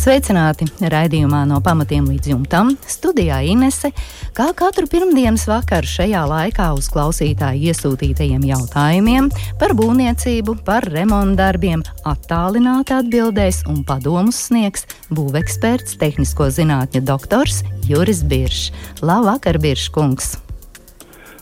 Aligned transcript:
Sveicināti 0.00 0.64
raidījumā 0.80 1.42
no 1.44 1.58
pamatiem 1.60 2.06
līdz 2.08 2.30
jumtam. 2.30 2.70
Studijā 2.88 3.42
Inese, 3.44 3.90
kā 4.32 4.46
katru 4.56 4.88
pirmdienas 4.88 5.44
vakaru 5.50 5.90
šajā 5.90 6.22
laikā 6.30 6.70
uz 6.72 6.88
klausītāju 6.88 7.68
iesūtītajiem 7.68 8.48
jautājumiem 8.48 9.28
par 9.60 9.76
būvniecību, 9.76 10.56
par 10.64 10.88
remontdarbiem, 10.88 11.84
attālināti 12.08 12.96
atbildēs 12.96 13.66
un 13.68 13.84
padomus 13.84 14.40
sniegs 14.48 14.88
būveksperts, 15.12 16.00
tehnisko 16.00 16.48
zinātņu 16.48 17.04
doktors 17.04 17.60
Juris 17.84 18.24
Biršs. 18.24 18.70
Labvakar, 19.04 19.60
Biršs 19.60 19.92
kungs! 19.92 20.38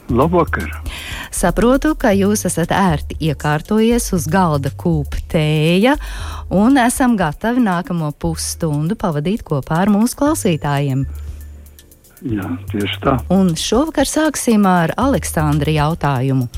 Labvakar! 0.08 0.70
Saprotu, 1.34 1.92
ka 2.00 2.14
jūs 2.16 2.46
esat 2.48 2.72
ērti 2.72 3.18
iekārtojies 3.28 4.08
uz 4.16 4.24
galda 4.32 4.72
kūpa 4.72 5.20
tēja 5.28 5.98
un 6.54 6.80
esam 6.80 7.16
gatavi 7.18 7.60
nākamo 7.66 8.08
pusstundu 8.16 8.96
pavadīt 8.96 9.44
kopā 9.46 9.82
ar 9.84 9.92
mūsu 9.92 10.16
klausītājiem. 10.22 11.04
Jā, 12.24 12.48
tieši 12.72 13.00
tā. 13.04 13.18
Un 13.30 13.52
šovakar 13.54 14.08
sāksim 14.08 14.64
ar 14.66 14.96
Aleksandra 14.98 15.76
jautājumu. 15.76 16.48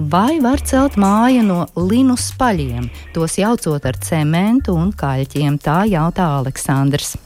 Vai 0.00 0.40
var 0.40 0.62
celt 0.64 0.96
māju 0.96 1.44
no 1.44 1.58
linu 1.76 2.16
spaļiem, 2.16 2.88
tos 3.12 3.36
jaucot 3.36 3.84
ar 3.84 3.98
cementu 4.00 4.72
un 4.72 4.94
kaļķiem? 4.96 5.60
Tā 5.60 5.82
jautā 5.92 6.30
Aleksandrs. 6.40 7.18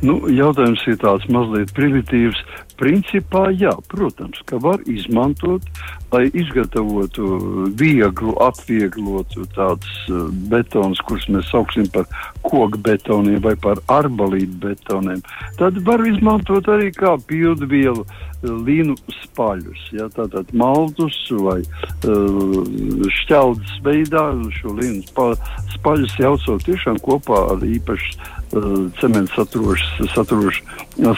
Nu, 0.00 0.22
jautājums 0.32 0.80
ir 0.88 0.96
tāds 1.00 1.28
mazliet 1.32 1.70
primitīvs. 1.76 2.40
Principā, 2.76 3.46
jā, 3.56 3.72
protams, 3.88 4.42
ka 4.48 4.58
var 4.60 4.82
izmantot, 4.90 5.64
lai 6.12 6.26
izgatavotu 6.36 7.26
vieglu, 7.78 8.34
atvieglotu 8.44 9.46
tādus 9.56 9.96
uh, 10.10 10.26
betonus, 10.52 11.00
kurus 11.08 11.24
mēs 11.32 11.48
sauksim 11.52 11.88
par 11.94 12.04
koku 12.44 12.80
betoniem 12.84 13.40
vai 13.44 13.56
par 13.56 13.80
arbalītu 13.92 14.60
betoniem. 14.62 15.24
Tad 15.60 15.80
var 15.88 16.04
izmantot 16.06 16.68
arī 16.72 16.92
kā 16.94 17.16
pildvielu 17.28 18.04
līnu 18.44 18.94
spaļus. 19.22 19.88
Ja, 19.96 20.08
tātad 20.12 20.52
maltus 20.56 21.16
vai 21.32 21.58
uh, 21.62 22.60
šķeldes 23.22 23.78
veidā 23.86 24.28
šo 24.60 24.76
līnu 24.76 25.02
spaļus 25.74 26.18
jaucot 26.20 26.66
tiešām 26.68 27.00
kopā 27.04 27.42
ar 27.54 27.64
īpašu 27.64 28.34
uh, 28.56 28.86
cementu 29.00 29.44
saturošu 29.44 30.64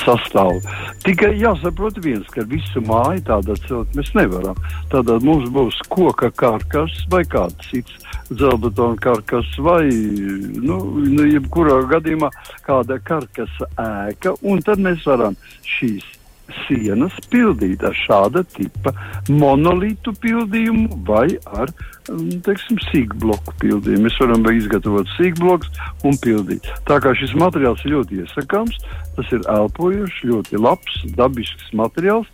sastāvu. 0.02 0.60
Tikai 1.06 1.32
jāsaprot 1.40 2.00
viens, 2.04 2.26
ka 2.34 2.44
visu 2.50 2.82
māju 2.84 3.22
tādā 3.28 3.56
celt 3.66 3.94
mēs 3.98 4.12
nevaram. 4.18 4.58
Tādā 4.92 5.18
mums 5.24 5.48
būs 5.54 5.80
koka 5.92 6.30
karkas 6.34 7.04
vai 7.12 7.24
kāds 7.28 7.70
cits 7.70 7.96
dzelbetona 8.30 8.98
karkas 9.00 9.48
vai, 9.64 9.86
nu, 9.88 10.78
nu, 11.00 11.24
jebkurā 11.32 11.80
gadījumā 11.94 12.30
kāda 12.66 13.00
karkas 13.04 13.52
ēka, 13.78 14.36
un 14.42 14.62
tad 14.64 14.82
mēs 14.84 15.06
varam 15.08 15.38
šīs 15.78 16.17
sienas 16.64 17.14
pildīt 17.32 17.82
ar 17.84 17.96
šāda 17.96 18.42
tipa 18.54 18.92
monolītu 19.28 20.14
pildījumu 20.22 21.00
vai 21.08 21.26
ar 21.46 21.72
mm, 22.08 22.40
teiksim, 22.46 22.80
sīkbloku 22.88 23.56
pildījumu. 23.62 24.06
Mēs 24.06 24.18
varam 24.22 24.46
izgatavot 24.52 25.10
sīkblokus 25.16 25.82
un 26.08 26.18
pildīt. 26.24 26.68
Tā 26.88 27.00
kā 27.04 27.14
šis 27.18 27.34
materiāls 27.38 27.84
ir 27.84 27.96
ļoti 27.96 28.22
iesakāms, 28.24 28.78
tas 29.16 29.34
ir 29.34 29.44
elpojošs, 29.54 30.22
ļoti 30.30 30.62
labs, 30.62 31.02
dabisks 31.18 31.72
materiāls, 31.76 32.30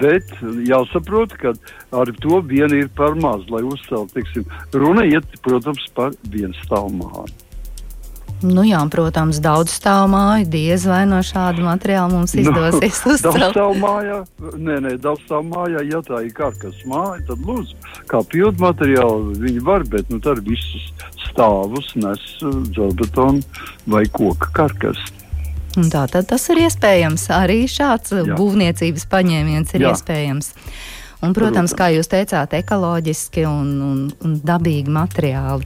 bet 0.00 0.28
jāsaprot, 0.68 1.36
ka 1.40 1.54
ar 1.94 2.12
to 2.24 2.42
vien 2.48 2.72
ir 2.76 2.90
par 2.96 3.16
maz, 3.20 3.46
lai 3.52 3.64
uzceltu. 3.66 4.44
Runa 4.74 5.06
iet, 5.08 5.40
protams, 5.44 5.88
par 5.96 6.14
vienu 6.30 6.54
stāvu 6.64 6.92
māju. 7.00 7.32
Nu 8.44 8.60
jā, 8.66 8.80
protams, 8.92 9.38
daudz 9.40 9.72
stāvu 9.78 10.10
māju, 10.12 10.44
diez 10.52 10.84
vai 10.84 11.04
no 11.08 11.22
šāda 11.24 11.64
materiāla 11.64 12.12
mums 12.12 12.34
nu, 12.36 12.42
izdosies 12.42 13.00
nu, 13.06 13.14
uzcelt. 13.14 13.38
Daudz 13.40 13.54
stāvu 13.54 13.78
mājā, 13.80 14.18
nē, 14.60 14.76
nē, 14.84 14.92
daudz 15.00 15.24
stāvu 15.24 15.48
mājā, 15.48 15.84
ja 15.88 16.02
tā 16.04 16.20
ir 16.26 16.34
kārkas 16.36 16.82
māja, 16.90 17.22
tad 17.30 17.40
lūdzu, 17.48 17.78
kā 18.10 18.20
pildu 18.28 18.66
materiālu 18.66 19.32
viņi 19.40 19.64
var, 19.64 19.86
bet 19.88 20.12
nu 20.12 20.20
tad 20.24 20.42
visus 20.44 20.90
stāvus 21.30 21.88
nes 21.96 22.24
uh, 22.44 22.60
dzelbetonu 22.68 23.40
vai 23.90 24.04
koka 24.12 24.52
karkas. 24.54 25.00
Un 25.80 25.88
tā 25.90 26.04
tad 26.10 26.28
tas 26.30 26.44
ir 26.52 26.60
iespējams. 26.68 27.26
Arī 27.34 27.64
šāds 27.70 28.12
uh, 28.14 28.22
Jā. 28.28 28.36
būvniecības 28.38 29.08
paņēmiens 29.10 29.74
ir 29.74 29.88
Jā. 29.88 29.94
iespējams. 29.94 30.52
Un, 31.24 31.32
protams, 31.32 31.72
protams, 31.72 31.74
kā 31.78 31.88
jūs 31.94 32.10
teicāt, 32.12 32.52
ekoloģiski 32.60 33.46
un, 33.48 33.70
un, 33.82 34.02
un 34.20 34.36
dabīgi 34.44 34.92
materiāli. 34.92 35.64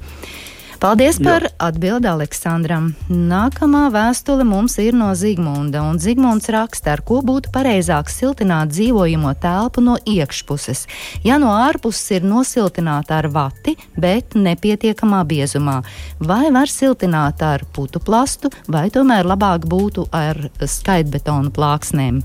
Paldies 0.78 1.16
par 1.18 1.42
Jā. 1.42 1.48
atbildi 1.58 2.06
Aleksandram. 2.06 2.92
Nākamā 3.10 3.88
vēstule 3.90 4.44
mums 4.46 4.76
ir 4.78 4.94
no 4.94 5.08
Zigmunda, 5.18 5.80
un 5.82 5.98
Zigmunds 5.98 6.46
raksta, 6.54 6.92
ar 6.94 7.02
ko 7.02 7.18
būtu 7.26 7.50
pareizāk 7.50 8.06
siltināt 8.14 8.70
dzīvojamo 8.70 9.32
telpu 9.42 9.82
no 9.82 9.96
iekšpuses. 10.06 10.84
Ja 11.26 11.40
no 11.42 11.50
ārpuses 11.50 12.20
ir 12.20 12.30
nosiltināta 12.30 13.18
ar 13.18 13.26
vati, 13.34 13.74
bet 13.98 14.38
nepietiekamā 14.38 15.24
biezumā, 15.26 15.80
vai 16.22 16.46
var 16.54 16.70
siltināt 16.70 17.42
ar 17.42 17.66
putu 17.74 17.98
plastu, 17.98 18.54
vai 18.70 18.86
tomēr 18.94 19.26
labāk 19.26 19.66
būtu 19.66 20.06
ar 20.14 20.46
skaitbetonu 20.62 21.50
plāksnēm? 21.58 22.22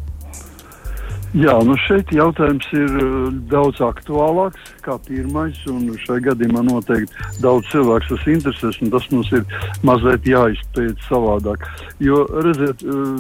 Jā, 1.34 1.56
nu 1.66 1.74
šeit 1.82 2.12
jautājums 2.14 2.68
ir 2.78 2.92
uh, 3.02 3.30
daudz 3.50 3.80
aktuālāks 3.82 4.74
kā 4.86 5.00
pirmais, 5.08 5.58
šai 6.04 6.20
gadījumā 6.28 6.62
noteikti 6.68 7.42
daudz 7.42 7.72
cilvēku 7.72 8.12
tas 8.12 8.28
interesēs, 8.30 8.78
un 8.84 8.92
tas 8.94 9.08
mums 9.10 9.32
ir 9.34 9.42
mazliet 9.88 10.28
jāizpēta 10.30 11.08
savādāk. 11.08 11.66
Jo, 12.04 12.24
redziet, 12.46 12.84
uh, 12.86 13.18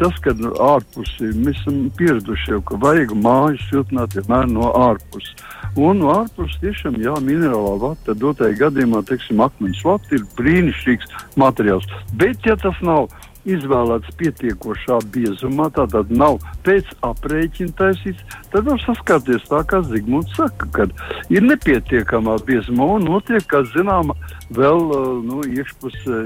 tas, 0.00 0.18
kad 0.26 0.42
ārpusi 0.52 1.32
mēs 1.32 1.62
esam 1.62 1.86
pieraduši 1.96 2.56
jau, 2.56 2.62
ka 2.68 2.80
vajag 2.82 3.14
māju 3.24 3.62
siltināt 3.70 4.18
vienmēr 4.18 4.50
no 4.52 4.72
ārpuses. 4.76 5.32
Un 5.76 6.00
no 6.00 6.12
ārpuses 6.12 6.60
tiešām, 6.60 7.00
jā, 7.00 7.14
minerālā 7.24 7.74
vata, 7.82 8.16
dotajā 8.16 8.56
gadījumā, 8.66 9.00
teiksim, 9.08 9.40
akmens 9.44 9.80
vata 9.84 10.16
ir 10.16 10.28
brīnišķīgs 10.36 11.08
materiāls. 11.40 11.88
Bet, 12.20 12.44
ja 12.48 12.56
tas 12.60 12.84
nav 12.84 13.08
izvēlēts 13.46 14.14
pietiekošā 14.20 14.98
biezumā, 15.14 15.68
tātad 15.76 16.10
nav 16.10 16.40
pēc 16.66 16.90
aprēķina 17.06 17.74
taisīts, 17.78 18.38
tad 18.52 18.68
var 18.68 18.82
saskarties 18.84 19.46
tā, 19.50 19.62
kā 19.70 19.80
Zigmunds 19.86 20.34
saka, 20.38 20.68
kad 20.74 20.94
ir 21.32 21.46
nepietiekamā 21.46 22.38
biezumā 22.48 22.90
un 22.98 23.08
notiek, 23.10 23.46
kā 23.50 23.62
zināma, 23.72 24.16
vēl 24.56 24.84
nu, 25.26 25.42
iekšpusē 25.46 26.22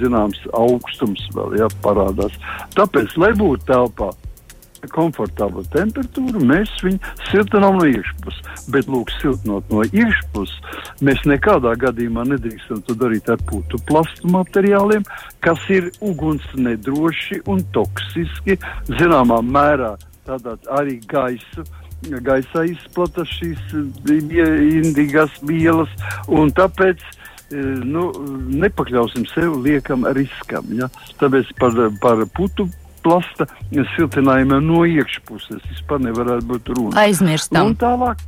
zināms 0.00 0.40
augstums 0.56 1.24
vēl, 1.36 1.58
ja, 1.62 1.68
parādās. 1.84 2.36
Tāpēc, 2.76 3.16
lai 3.20 3.34
būtu 3.38 3.68
telpā 3.68 4.12
komfortabla 4.92 5.64
temperatūra, 5.72 6.42
mēs 6.44 6.70
viņu 6.84 7.12
siltinām 7.30 7.78
no 7.80 7.86
iekšpuses. 7.88 8.66
Bet, 8.72 8.88
lūk, 8.90 9.10
siltinot 9.18 9.68
no 9.72 9.84
iekšpuses, 9.86 10.54
mēs 11.04 11.24
nekādā 11.28 11.74
gadījumā 11.80 12.26
nedrīkstam 12.32 12.82
to 12.86 12.96
darīt 12.98 13.28
ar 13.32 13.40
putu 13.48 13.80
plastu 13.88 14.30
materiāliem, 14.32 15.06
kas 15.44 15.62
ir 15.72 15.90
uguns 16.04 16.44
nedroši 16.54 17.42
un 17.50 17.64
toksiski, 17.74 18.58
zināmā 18.92 19.42
mērā 19.42 19.96
arī 20.78 20.98
gaisu. 21.08 21.66
Gaisā 21.98 22.62
izplatās 22.68 23.30
šīs 23.40 23.72
indīgās 24.06 25.32
vielas, 25.42 25.90
tāpēc 26.54 27.02
nu, 27.50 28.04
nepakļausim 28.62 29.24
sevi 29.32 29.62
liekam 29.64 30.06
riskam. 30.16 30.68
Ja? 30.78 30.86
Tāpēc 31.18 31.50
par, 31.58 31.74
par 32.02 32.22
putu 32.36 32.68
plasta 33.08 33.48
siltinājumiem 33.96 34.66
no 34.68 34.84
iekšpuses 34.88 35.64
vispār 35.72 36.02
nevarētu 36.04 36.50
būt 36.52 36.74
runa. 36.76 37.06
Aizmirstam. 37.06 37.72
Un 37.72 37.78
tālāk, 37.80 38.20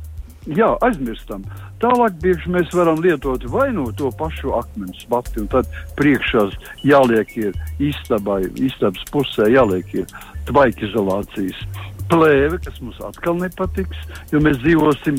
jā, 0.49 0.71
aizmirstam. 0.87 1.45
Tālāk 1.81 2.17
bieži 2.21 2.51
mēs 2.53 2.73
varam 2.77 2.99
lietot 3.01 3.45
vai 3.49 3.71
nu 3.73 3.87
to 3.97 4.11
pašu 4.17 4.53
akmens 4.59 5.05
vati, 5.09 5.39
un 5.41 5.47
tad 5.49 5.69
priekšā 5.97 6.43
jāliek 6.85 7.31
ir 7.41 7.57
istabai, 7.81 8.43
istabas 8.61 9.07
pusē 9.13 9.49
jāliek 9.49 9.95
ir 10.03 10.19
tvaikizolācijas 10.49 11.63
plēve, 12.11 12.59
kas 12.61 12.77
mums 12.83 12.99
atkal 13.07 13.37
nepatiks, 13.39 13.97
jo 14.33 14.41
mēs 14.43 14.59
dzīvosim 14.61 15.17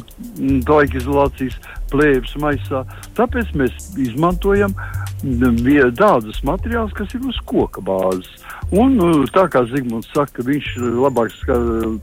tvaikizolācijas 0.68 1.58
plēves 1.92 2.36
maisā. 2.42 2.84
Tāpēc 3.18 3.54
mēs 3.58 3.92
izmantojam 4.02 4.76
tādus 5.98 6.42
materiālus, 6.46 6.94
kas 6.98 7.14
ir 7.16 7.26
uz 7.28 7.38
koka 7.48 7.82
bāzes. 7.84 8.41
Un 8.72 8.94
nu, 8.96 9.08
tā 9.28 9.44
kā 9.52 9.60
Zigmunds 9.68 10.08
saka, 10.14 10.40
viņš 10.46 10.68
labāk 10.80 11.34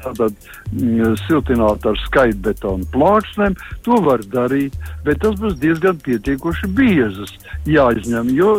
tātad 0.03 0.35
mm, 0.69 1.15
siltināt 1.25 1.85
ar 1.89 1.97
skaitbetonu 2.05 2.85
plāksnēm, 2.93 3.55
to 3.85 3.97
var 4.05 4.21
darīt, 4.29 4.77
bet 5.05 5.23
tas 5.23 5.33
būs 5.41 5.57
diezgan 5.63 5.97
pietiekoši 6.05 6.69
biezas 6.77 7.33
jāizņem, 7.65 8.29
jo 8.37 8.51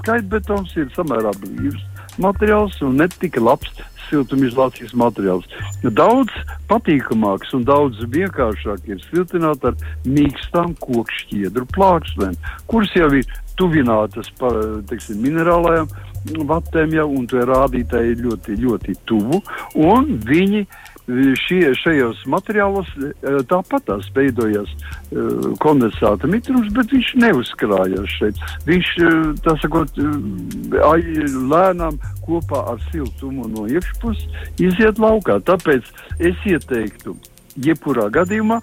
skaitbetons 0.00 0.72
ir 0.80 0.88
samērā 0.96 1.34
blīvs 1.42 1.84
materiāls 2.16 2.80
un 2.86 2.96
ne 3.02 3.10
tik 3.12 3.36
labs 3.42 3.70
siltumizolācijas 4.08 4.94
materiāls. 4.96 5.46
Daudz 5.84 6.32
patīkamāks 6.70 7.52
un 7.56 7.64
daudz 7.68 8.00
vienkāršāk 8.14 8.88
ir 8.88 9.04
siltināt 9.10 9.64
ar 9.68 9.76
mīkstām 10.08 10.76
kokšķiedru 10.80 11.66
plāksnēm, 11.76 12.36
kuras 12.70 12.92
jau 12.96 13.10
ir 13.16 13.28
tuvinātas 13.58 14.30
pa, 14.40 14.50
teiksim, 14.90 15.20
minerālajām 15.24 15.90
vatēm, 16.24 16.96
jau, 16.96 17.08
un 17.18 17.28
tie 17.30 17.44
rādītāji 17.48 18.14
ir 18.14 18.24
ļoti, 18.28 18.58
ļoti 18.64 18.96
tuvu. 19.08 19.42
Viņi 20.24 20.64
šie, 21.36 21.74
šajos 21.76 22.22
materiālos 22.32 22.88
e, 22.96 23.10
tāpat 23.50 23.84
tās 23.90 24.06
veidojās 24.16 24.70
e, 24.72 25.24
kondensāta 25.60 26.28
mitrums, 26.30 26.70
bet 26.76 26.92
viņš 26.94 27.10
neuzkrājās 27.20 28.16
šeit. 28.16 28.40
Viņš, 28.68 28.92
e, 29.04 29.12
tā 29.44 29.56
sakot, 29.60 30.00
lēnām 31.52 32.00
kopā 32.24 32.64
ar 32.72 32.80
siltumu 32.88 33.50
no 33.52 33.68
iekšpuses 33.68 34.24
iziet 34.64 35.00
laukā. 35.02 35.40
Tāpēc 35.44 35.92
es 36.24 36.48
ieteiktu 36.48 37.16
jebkurā 37.60 38.08
gadījumā 38.14 38.60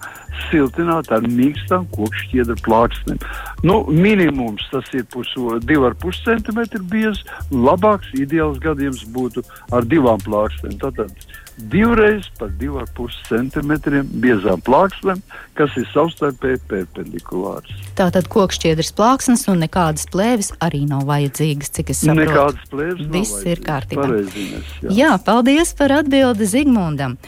siltināt 0.48 1.10
ar 1.14 1.26
mīkstām 1.28 1.86
kokšķiedra 1.94 2.56
plāksnēm. 2.66 3.20
Nu, 3.66 3.82
minimums 3.88 4.64
tas 4.72 4.88
ir 4.96 5.06
2,5 5.12 6.24
cm 6.26 6.82
biezs, 6.90 7.22
labāks 7.52 8.10
ideāls 8.18 8.60
gadījums 8.62 9.04
būtu 9.14 9.44
ar 9.72 9.86
divām 9.88 10.20
plāksnēm. 10.24 10.78
Tātad 10.82 11.14
divreiz 11.56 12.26
par 12.38 12.50
2,5 12.60 13.18
cm 13.28 14.02
biezām 14.22 14.62
plāksnēm, 14.64 15.20
kas 15.58 15.74
ir 15.78 15.86
savstarpēji 15.92 16.62
perpendikulāras. 16.70 17.72
Tātad 17.98 18.28
kokšķiedras 18.32 18.92
plāksnes 18.96 19.46
un 19.52 19.62
nekādas 19.64 20.08
plēves 20.12 20.52
arī 20.64 20.84
nav 20.88 21.06
vajadzīgas, 21.10 21.72
cik 21.76 21.94
es 21.94 22.02
saprotu. 22.02 22.24
Nekādas 22.24 22.70
plēves. 22.72 23.08
Viss 23.12 23.48
ir 23.48 23.64
kārtībā. 23.64 24.08
Jā. 24.82 24.94
jā, 24.96 25.16
paldies 25.26 25.74
par 25.78 26.00
atbildi 26.00 26.48
Zigmundam. 26.48 27.18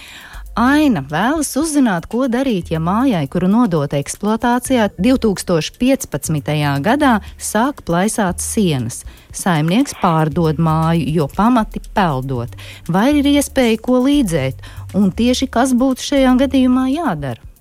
Aina 0.55 1.01
vēlas 1.11 1.49
uzzināt, 1.59 2.05
ko 2.07 2.29
darīt, 2.31 2.69
ja 2.71 2.79
mājai, 2.79 3.25
kuru 3.27 3.49
nodota 3.51 3.99
eksploatācijā 3.99 4.85
2015. 5.03 6.53
gadā, 6.85 7.15
sāk 7.43 7.81
plaisāt 7.83 8.39
sienas. 8.39 9.01
Saimnieks 9.35 9.97
pārdod 9.99 10.61
māju, 10.63 11.09
jo 11.11 11.27
pamati 11.27 11.83
peldot. 11.97 12.55
Vai 12.87 13.09
ir 13.19 13.27
iespēja 13.33 13.81
ko 13.83 13.99
līdzēt, 14.07 14.63
un 14.95 15.11
tieši 15.11 15.51
kas 15.51 15.75
būtu 15.75 16.07
šajā 16.13 16.37
gadījumā 16.45 16.87
jādara? 16.93 17.54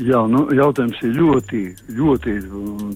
Jā, 0.00 0.22
nu, 0.24 0.46
jautājums 0.56 0.96
ir 1.04 1.12
ļoti, 1.18 1.60
ļoti 1.92 2.32
mm, 2.40 2.94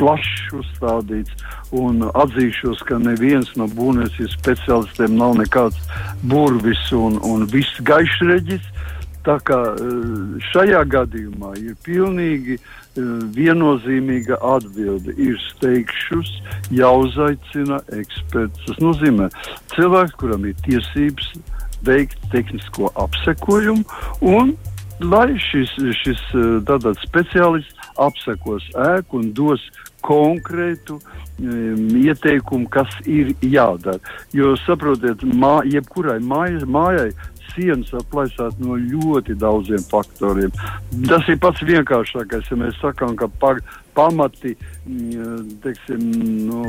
plašs 0.00 0.54
uzstādīts. 0.56 1.34
Atzīšos, 1.68 2.80
ka 2.88 2.96
neviens 3.02 3.50
no 3.60 3.66
būvniecības 3.68 4.36
specialistiem 4.38 5.18
nav 5.20 5.36
nekāds 5.36 5.76
burvis 6.24 6.88
un, 6.96 7.18
un 7.20 7.44
viss 7.52 7.82
gaišreģis. 7.84 8.64
Tā 9.28 9.36
kā 9.44 9.58
eh, 9.76 10.38
šajā 10.54 10.80
gadījumā 10.88 11.52
ir 11.60 11.76
pilnīgi 11.84 12.56
eh, 12.56 12.62
viennozīmīga 13.36 14.40
atbilde. 14.54 15.12
Ir 15.20 15.36
steigšus, 15.50 16.32
jāuzaicina 16.72 17.82
eksperts. 17.92 18.64
Tas 18.70 18.80
nozīmē 18.80 19.28
cilvēks, 19.76 20.16
kuram 20.16 20.48
ir 20.48 20.56
tiesības 20.64 21.34
veikt 21.84 22.24
tehnisko 22.32 22.88
apsekojumu 23.04 23.84
un 24.24 24.56
lai 25.00 25.32
šis, 25.38 25.74
šis 26.02 26.22
eh, 26.34 26.48
tātad 26.68 26.98
speciālists 27.04 27.90
apsekos 27.98 28.66
ēku 28.78 29.22
un 29.22 29.32
dos 29.34 29.62
konkrētu 30.04 30.98
um, 30.98 31.80
ieteikumu, 31.98 32.68
kas 32.70 32.92
ir 33.10 33.32
jādara. 33.42 33.98
Jo, 34.32 34.54
saprotiet, 34.62 35.24
mā, 35.26 35.58
jebkurai 35.66 36.20
māj, 36.22 36.60
mājai 36.70 37.10
sienas 37.52 37.90
aplaisāt 37.96 38.60
no 38.62 38.76
ļoti 38.78 39.34
daudziem 39.40 39.82
faktoriem. 39.90 40.54
Tas 41.08 41.26
ir 41.28 41.40
pats 41.42 41.64
vienkāršākais, 41.66 42.50
ja 42.50 42.60
mēs 42.60 42.78
sakām, 42.82 43.16
ka 43.18 43.30
pag, 43.42 43.62
pamati, 43.98 44.54
mm, 44.86 45.58
teiksim, 45.64 46.04
nu, 46.46 46.62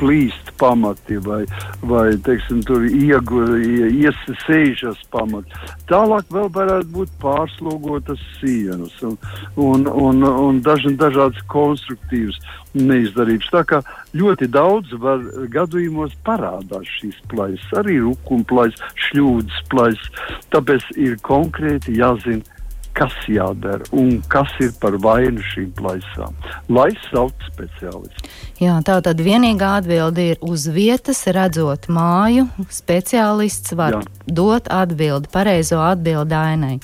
plīst 0.00 0.52
pamati 0.60 1.18
vai, 1.26 1.42
vai 1.84 2.06
teiksim, 2.24 2.62
tur 2.64 2.86
iegu, 2.88 3.42
iesēžas 3.60 5.02
pamati. 5.12 5.60
Tālāk 5.90 6.32
vēl 6.32 6.48
varētu 6.54 6.92
būt 6.94 7.12
pārslogotas 7.20 8.22
sienas 8.38 8.96
un, 9.04 9.18
un, 9.60 9.84
un, 9.90 10.24
un 10.30 10.62
daži, 10.64 10.94
dažādas 11.00 11.44
konstruktīvas 11.52 12.40
neizdarības. 12.74 13.50
Tā 13.52 13.64
kā 13.68 13.82
ļoti 14.16 14.48
daudz 14.54 14.94
var 15.02 15.20
gadījumos 15.52 16.16
parādās 16.26 16.88
šīs 17.00 17.18
plaisas, 17.32 17.68
arī 17.82 17.98
rukuma 18.04 18.48
plaisas, 18.48 18.96
šļūdas 19.08 19.60
plaisas. 19.72 20.24
Tāpēc 20.54 20.88
ir 20.96 21.20
konkrēti 21.26 21.98
jāzina 22.00 22.59
kas 22.96 23.14
jādara 23.30 23.86
un 23.96 24.20
kas 24.30 24.52
ir 24.62 24.72
par 24.82 24.96
vainu 25.02 25.42
šīm 25.52 25.70
plaisām, 25.78 26.34
lai 26.68 26.90
sauc 27.08 27.34
speciālistu. 27.50 28.30
Jā, 28.60 28.76
tā 28.86 28.98
tad 29.04 29.22
vienīgā 29.24 29.76
atbilde 29.80 30.30
ir 30.32 30.42
uz 30.44 30.66
vietas, 30.72 31.22
redzot 31.32 31.88
māju, 31.92 32.48
speciālists 32.72 33.76
var 33.78 34.00
Jā. 34.00 34.02
dot 34.26 34.68
atbildi, 34.72 35.30
pareizo 35.32 35.80
atbildi 35.84 36.36
ainai, 36.36 36.74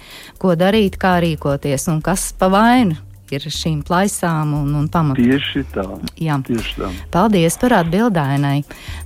ko 0.41 0.57
darīt, 0.59 1.01
kā 1.01 1.19
rīkoties 1.25 1.91
un 1.93 2.01
kas 2.05 2.31
pa 2.39 2.51
vainu 2.53 2.97
ir 3.35 3.47
šīm 3.51 3.81
plaisām 3.87 4.55
un, 4.57 4.71
un 4.79 4.87
pamatiem. 4.93 5.33
Tieši 5.33 5.65
tā. 5.75 5.87
Jā. 6.21 6.39
Tieši 6.47 6.75
tā. 6.79 6.91
Paldies 7.15 7.59
par 7.61 7.77
atbildēnai. 7.81 8.61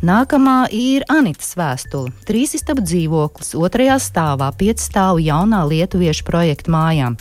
Nākamā 0.07 0.57
ir 0.75 1.07
Anitas 1.13 1.55
vēstule. 1.59 2.13
Trīs 2.29 2.55
istabu 2.59 2.85
dzīvoklis, 2.85 3.55
otrajā 3.59 3.97
stāvā 4.03 4.51
pieci 4.59 4.87
stāvu 4.89 5.23
jaunā 5.25 5.63
lietuviešu 5.71 6.27
projekta 6.29 6.73
mājām. 6.75 7.17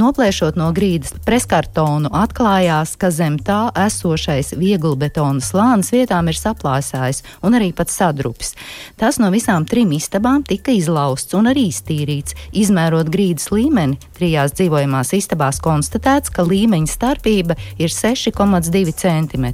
Noplēšot 0.00 0.58
no 0.60 0.70
grīdas 0.76 1.14
preskartonu, 1.26 2.10
atklājās, 2.22 2.94
ka 3.00 3.12
zem 3.14 3.38
tā 3.42 3.66
esošais 3.86 4.54
vieglbetona 4.58 5.42
slānis 5.44 5.92
vietām 5.94 6.30
ir 6.32 6.38
saplāsājis 6.38 7.22
un 7.42 7.58
arī 7.58 7.72
pat 7.76 7.92
sadrupis. 7.92 8.54
Tas 9.00 9.20
no 9.22 9.30
visām 9.34 9.66
trim 9.68 9.92
istabām 9.96 10.44
tika 10.46 10.74
izlausts 10.74 11.34
un 11.38 11.50
arī 11.50 11.68
iztīrīts. 11.70 12.36
Izmērot 12.58 13.10
grīdas 13.12 13.50
līmeni, 13.54 13.98
trijās 14.16 14.54
dzīvojamās 14.58 15.12
istabās 15.16 15.60
konstatēts, 15.62 16.32
ka 16.32 16.41
ka 16.42 16.48
līmeņa 16.50 16.90
starpība 16.90 17.56
ir 17.78 17.92
6,2 17.92 18.90
cm. 18.98 19.46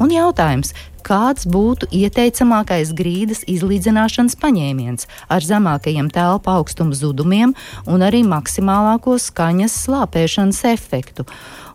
Un 0.00 0.12
jautājums, 0.14 0.72
kāds 1.04 1.46
būtu 1.48 1.88
ieteicamākais 1.92 2.92
grīdas 2.96 3.44
izlīdzināšanas 3.48 4.36
paņēmiens 4.40 5.08
ar 5.28 5.44
zemākajiem 5.44 6.10
telpu 6.12 6.52
augstuma 6.52 6.96
zudumiem 6.96 7.54
un 7.86 8.04
arī 8.04 8.22
maksimālāko 8.24 9.18
skaņas 9.20 9.76
slāpēšanas 9.84 10.62
efektu. 10.72 11.26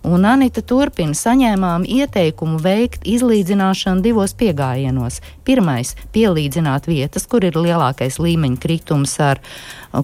Un 0.06 0.26
Anita 0.30 0.62
turpina 0.62 1.18
saņēmām 1.18 1.86
ieteikumu 1.90 2.60
veikt 2.62 3.08
izlīdzināšanu 3.10 4.06
divos 4.06 4.36
piegājienos. 4.38 5.22
Pirmais- 5.46 5.96
pielīdzināt 6.14 6.86
vietas, 6.86 7.26
kur 7.26 7.44
ir 7.44 7.54
lielākais 7.54 8.22
līmeņa 8.22 8.60
kritums 8.62 9.20
ar 9.20 9.42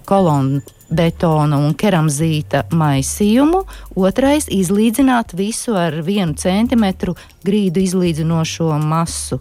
kolonu 0.05 0.61
betona 0.91 1.57
un 1.57 1.73
keramzīta 1.73 2.65
maisījumu, 2.75 3.63
otrais- 3.95 4.47
izlīdzināt 4.61 5.33
visu 5.33 5.75
ar 5.75 6.01
vienu 6.03 6.35
centimetru 6.35 7.15
grīdu 7.45 7.81
izlīdzinošo 7.81 8.71
masu. 8.79 9.39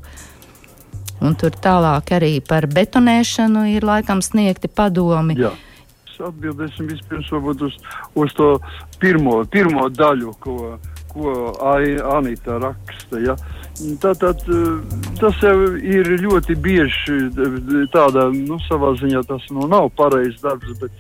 Un 1.21 1.35
tur 1.35 1.51
tālāk 1.51 2.15
arī 2.17 2.41
par 2.41 2.67
betonēšanu 2.67 3.67
ir 3.77 3.85
laikam 3.85 4.23
sniegti 4.23 4.69
padomi. 4.69 5.37
Jā. 5.37 5.53
Atbildēsim 6.21 6.85
vispirms 6.85 7.31
uz, 7.33 7.77
uz 8.15 8.33
to 8.37 8.61
pirmo, 9.01 9.45
pirmo 9.49 9.89
daļu, 9.89 10.35
ko, 10.41 10.79
ko 11.09 11.31
Anita 11.65 12.59
raksta. 12.61 13.21
Ja? 13.25 13.37
Tātad 14.03 14.43
tas 15.21 15.41
jau 15.41 15.55
ir 15.81 16.11
ļoti 16.21 16.57
bieži 16.61 17.31
tādā, 17.95 18.27
nu, 18.35 18.59
savā 18.67 18.93
ziņā 19.01 19.23
tas 19.29 19.47
nu 19.51 19.65
nav 19.71 19.89
pareizs 19.97 20.43
darbs, 20.45 20.77
bet 20.83 20.93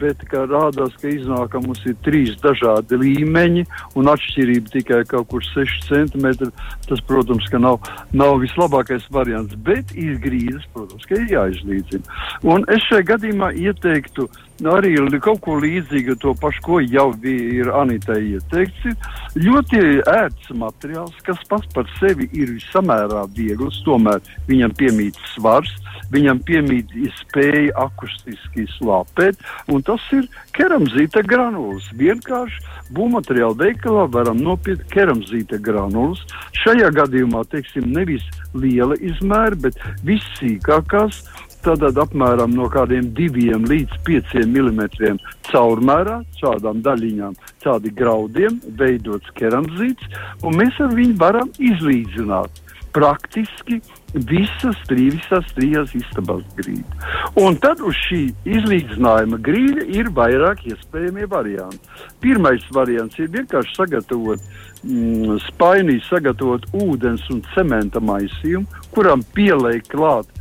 bet 0.00 0.24
rādās, 0.32 0.96
ka 1.00 1.10
iznāk, 1.10 1.50
ka 1.52 1.62
mums 1.64 1.84
ir 1.88 1.96
trīs 2.06 2.36
dažādi 2.42 2.98
līmeņi 3.00 3.64
un 3.98 4.10
atšķirība 4.14 4.74
tikai 4.74 5.02
kaut 5.10 5.28
kur 5.32 5.44
6 5.44 5.88
centimetri. 5.88 6.50
Tas, 6.88 7.02
protams, 7.08 7.46
ka 7.52 7.60
nav, 7.60 7.80
nav 8.12 8.38
vislabākais 8.42 9.06
variants, 9.14 9.54
bet 9.66 9.92
ir 9.94 10.18
grīdas, 10.22 10.66
protams, 10.74 11.06
ka 11.08 11.20
ir 11.20 11.32
jāizlīdzina. 11.34 12.20
Un 12.48 12.66
es 12.72 12.84
šajā 12.88 13.10
gadījumā 13.14 13.52
ieteiktu 13.58 14.28
arī 14.66 14.96
kaut 15.22 15.40
ko 15.44 15.58
līdzīgu, 15.62 16.16
to 16.18 16.34
pašu, 16.34 16.62
ko 16.64 16.80
jau 16.82 17.12
bija 17.14 17.70
Anitai 17.78 18.34
ieteikts, 18.34 18.96
ļoti 19.38 20.02
ērts 20.02 20.50
materiāls, 20.50 21.14
kas 21.26 21.38
pats 21.48 21.68
par 21.74 21.86
sevi 21.98 22.28
ir 22.32 22.56
samērā 22.72 23.26
viegls, 23.36 23.78
tomēr 23.86 24.18
viņam 24.48 24.74
piemīt 24.78 25.18
svars, 25.34 25.70
viņam 26.10 26.40
piemīt 26.42 26.90
spēja 27.20 27.74
akustiski 27.84 28.66
slāpēt, 28.78 29.38
un 29.68 29.82
tas 29.82 30.02
ir 30.16 30.26
keramzīta 30.56 31.22
granulas. 31.22 31.86
Vienkārši 31.94 32.64
būvmateriāla 32.96 33.58
veikalā 33.58 34.06
varam 34.10 34.40
nopirkt 34.42 34.88
keramzīta 34.90 35.60
granulas. 35.62 36.24
Šajā 36.64 36.90
gadījumā, 36.96 37.44
teiksim, 37.52 37.92
nevis 37.92 38.24
liela 38.56 38.96
izmēra, 38.98 39.58
bet 39.68 39.78
vissīkākās 40.08 41.22
Tātad 41.68 41.98
apmēram 42.00 42.54
no 42.56 42.64
kādiem 42.72 43.10
diviem 43.12 43.66
līdz 43.68 43.98
pieciem 44.06 44.54
milimetriem 44.54 45.18
caurmērā, 45.50 46.14
šādām 46.38 46.78
daļiņām, 46.86 47.34
tādi 47.60 47.92
graudiem, 47.98 48.56
veidots 48.78 49.28
keramzīts, 49.36 50.06
un 50.48 50.56
mēs 50.56 50.78
ar 50.80 50.94
viņu 50.96 51.18
varam 51.20 51.50
izlīdzināt 51.60 52.62
praktiski 52.96 53.82
visas 54.30 54.80
trīs, 54.88 55.28
trīs 55.58 55.92
istabas 55.98 56.46
grīdas. 56.56 57.04
Un 57.36 57.60
tad 57.60 57.84
uz 57.84 58.00
šī 58.06 58.22
izlīdzinājuma 58.48 59.36
grīda 59.44 59.84
ir 59.92 60.08
vairāk 60.16 60.64
iespējamie 60.72 61.28
varianti. 61.28 61.84
Pirmais 62.24 62.64
variants 62.72 63.20
ir 63.20 63.28
vienkārši 63.36 63.76
sagatavot 63.76 64.48
mm, 64.88 65.36
spainī, 65.50 66.00
sagatavot 66.08 66.64
ūdens 66.80 67.28
un 67.28 67.44
cementa 67.52 68.00
maisījumu, 68.00 68.64
kuram 68.96 69.20
pieliek 69.36 69.84
klāt 69.92 70.32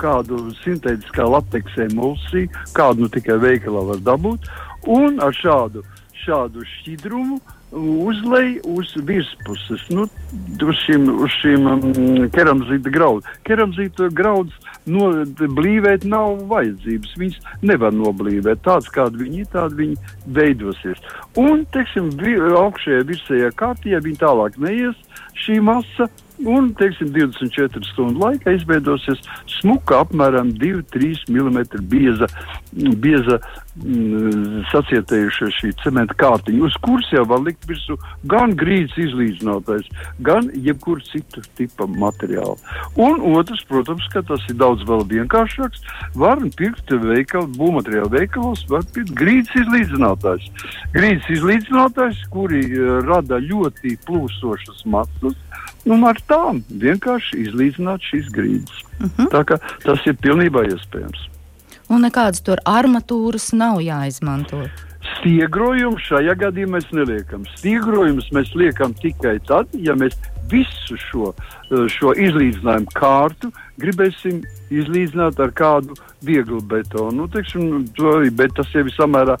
kādu 0.00 0.40
sintētiskā 0.62 1.26
lateksa 1.28 1.86
emulsiju, 1.88 2.50
kādu 2.76 3.06
nu 3.06 3.12
tikai 3.12 3.38
veikalā 3.42 3.84
var 3.92 4.02
dabūt, 4.12 4.50
un 4.88 5.20
ar 5.24 5.34
šādu, 5.36 5.84
šādu 6.24 6.64
šķidrumu 6.76 7.38
uh, 7.40 7.54
uzlej 7.72 8.60
uz 8.64 8.92
virspuses, 8.96 9.82
nu, 9.92 10.06
uz 10.64 10.78
šīm, 10.84 11.08
uz 11.20 11.34
šīm 11.42 11.66
um, 11.68 11.82
keramzīta 12.32 12.92
graudiem. 12.92 13.28
Keramzīta 13.44 14.08
graudus 14.12 14.56
no, 14.88 15.10
blīvēt 15.36 16.06
nav 16.08 16.44
vajadzības. 16.48 17.16
Viņas 17.20 17.50
nevar 17.62 17.92
noblīvēt. 17.92 18.62
Tāds, 18.64 18.88
kādi 18.92 19.24
viņi 19.24 19.44
ir, 19.44 19.50
tādi 19.52 19.82
viņi 19.82 19.98
veidosies. 20.38 21.02
Un, 21.36 21.66
teiksim, 21.74 22.10
vi, 22.20 22.38
augšējā 22.38 23.04
virsējā 23.10 23.52
kārtībā 23.58 24.00
viņi 24.06 24.22
tālāk 24.22 24.56
neies 24.62 24.96
šī 25.44 25.60
masa 25.64 26.08
un 26.46 26.72
teiksim, 26.78 27.10
24 27.14 27.84
stundu 27.92 28.22
laikā 28.22 28.54
izveidosies 28.56 29.22
smuka, 29.58 30.02
apmēram 30.04 30.52
2-3 30.58 31.26
mm 31.28 31.58
bieza, 31.90 32.28
bieza 33.02 33.38
mm, 33.82 34.64
sacietējuša 34.72 35.50
šī 35.58 35.72
cementa 35.82 36.16
kārtiņa, 36.18 36.62
uz 36.68 36.76
kuras 36.84 37.08
jau 37.12 37.24
var 37.28 37.42
likt 37.46 37.66
virsū 37.68 37.98
gan 38.30 38.54
grīdas 38.58 38.96
izlīdzinātais, 39.08 39.88
gan 40.24 40.50
jebkur 40.54 41.02
citu 41.08 41.42
tipa 41.58 41.88
materiālu. 41.90 42.58
Un 42.98 43.22
otrs, 43.34 43.64
protams, 43.68 44.06
ka 44.12 44.22
tas 44.26 44.44
ir 44.50 44.58
daudz 44.60 44.84
vēl 44.88 45.04
vienkāršāks, 45.12 45.84
var 46.18 46.42
pirkt 46.58 46.92
veikalu, 46.92 47.50
būvmateriālu 47.58 48.12
veikalos, 48.14 48.64
var 48.70 48.86
pirkt 48.94 49.14
grīdas 49.18 49.54
izlīdzinātājs. 49.64 50.48
Grīdas 50.94 51.28
izlīdzinātājs, 51.38 52.24
kuri 52.32 52.64
uh, 52.72 52.98
rada 53.06 53.40
ļoti 53.42 53.96
plūstošas 54.06 54.84
masas, 54.88 55.36
un 55.88 56.04
ar 56.08 56.20
tām 56.30 56.62
vienkārši 56.84 57.42
izlīdzināt 57.46 58.04
šīs 58.10 58.30
grīdas. 58.34 58.84
Uh 58.98 59.06
mhm. 59.06 59.10
-huh. 59.16 59.30
Tā 59.34 59.44
kā 59.44 59.58
tas 59.84 60.06
ir 60.06 60.16
pilnībā 60.22 60.66
iespējams. 60.68 61.28
Un 61.88 62.04
nekādas 62.04 62.42
tur 62.44 62.60
armatūras 62.68 63.52
nav 63.56 63.80
jāizmanto. 63.80 64.66
Stiegrojumu 65.18 65.98
šajā 65.98 66.34
gadījumā 66.36 66.76
mēs 66.76 66.90
neliekam. 66.92 67.46
Stiegrojumus 67.56 68.28
mēs 68.36 68.52
liekam 68.54 68.92
tikai 68.94 69.38
tad, 69.48 69.72
ja 69.72 69.94
mēs 69.94 70.18
visu 70.50 70.98
šo, 71.08 71.32
šo 71.92 72.12
izlīdzinājumu 72.16 72.92
kārtu 72.96 73.50
gribēsim 73.78 74.40
izlīdzināt 74.74 75.38
ar 75.40 75.52
kādu 75.56 75.96
vieglu 76.24 76.60
betonu. 76.70 77.22
Nu, 77.22 77.28
teiksim, 77.32 77.86
bet 78.38 78.54
tas 78.58 78.70
jau 78.74 78.84
ir 78.84 78.94
samērā, 78.94 79.36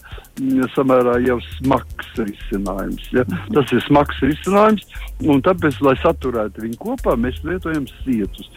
samērā 0.74 1.18
jau 1.26 1.38
smags 1.58 2.12
risinājums. 2.20 3.08
Ja? 3.16 3.26
Tas 3.54 3.74
ir 3.74 3.84
smags 3.86 4.20
risinājums, 4.24 4.86
un 5.26 5.42
tāpēc, 5.44 5.80
lai 5.84 5.96
saturētu 6.02 6.66
viņu 6.66 6.80
kopā, 6.82 7.16
mēs 7.18 7.40
lietojam 7.46 7.88
sietus. 8.02 8.50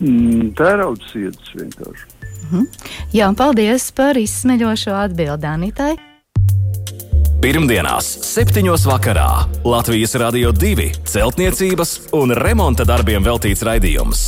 Mm, 0.00 0.54
tērauda 0.56 1.10
sietus 1.12 1.54
vienkārši. 1.58 2.06
Mhm. 2.50 2.68
Jā, 3.14 3.28
paldies 3.36 3.90
par 3.94 4.18
izsmeļošo 4.18 4.96
atbildi 4.96 5.46
Anitai. 5.50 5.92
Pirmdienās, 7.40 8.04
7. 8.20 8.68
vakarā 8.84 9.46
Latvijas 9.64 10.12
Rādio 10.20 10.50
2 10.52 10.90
celtniecības 11.08 11.94
un 12.18 12.34
remonta 12.36 12.84
darbiem 12.84 13.24
veltīts 13.24 13.64
raidījums. 13.64 14.24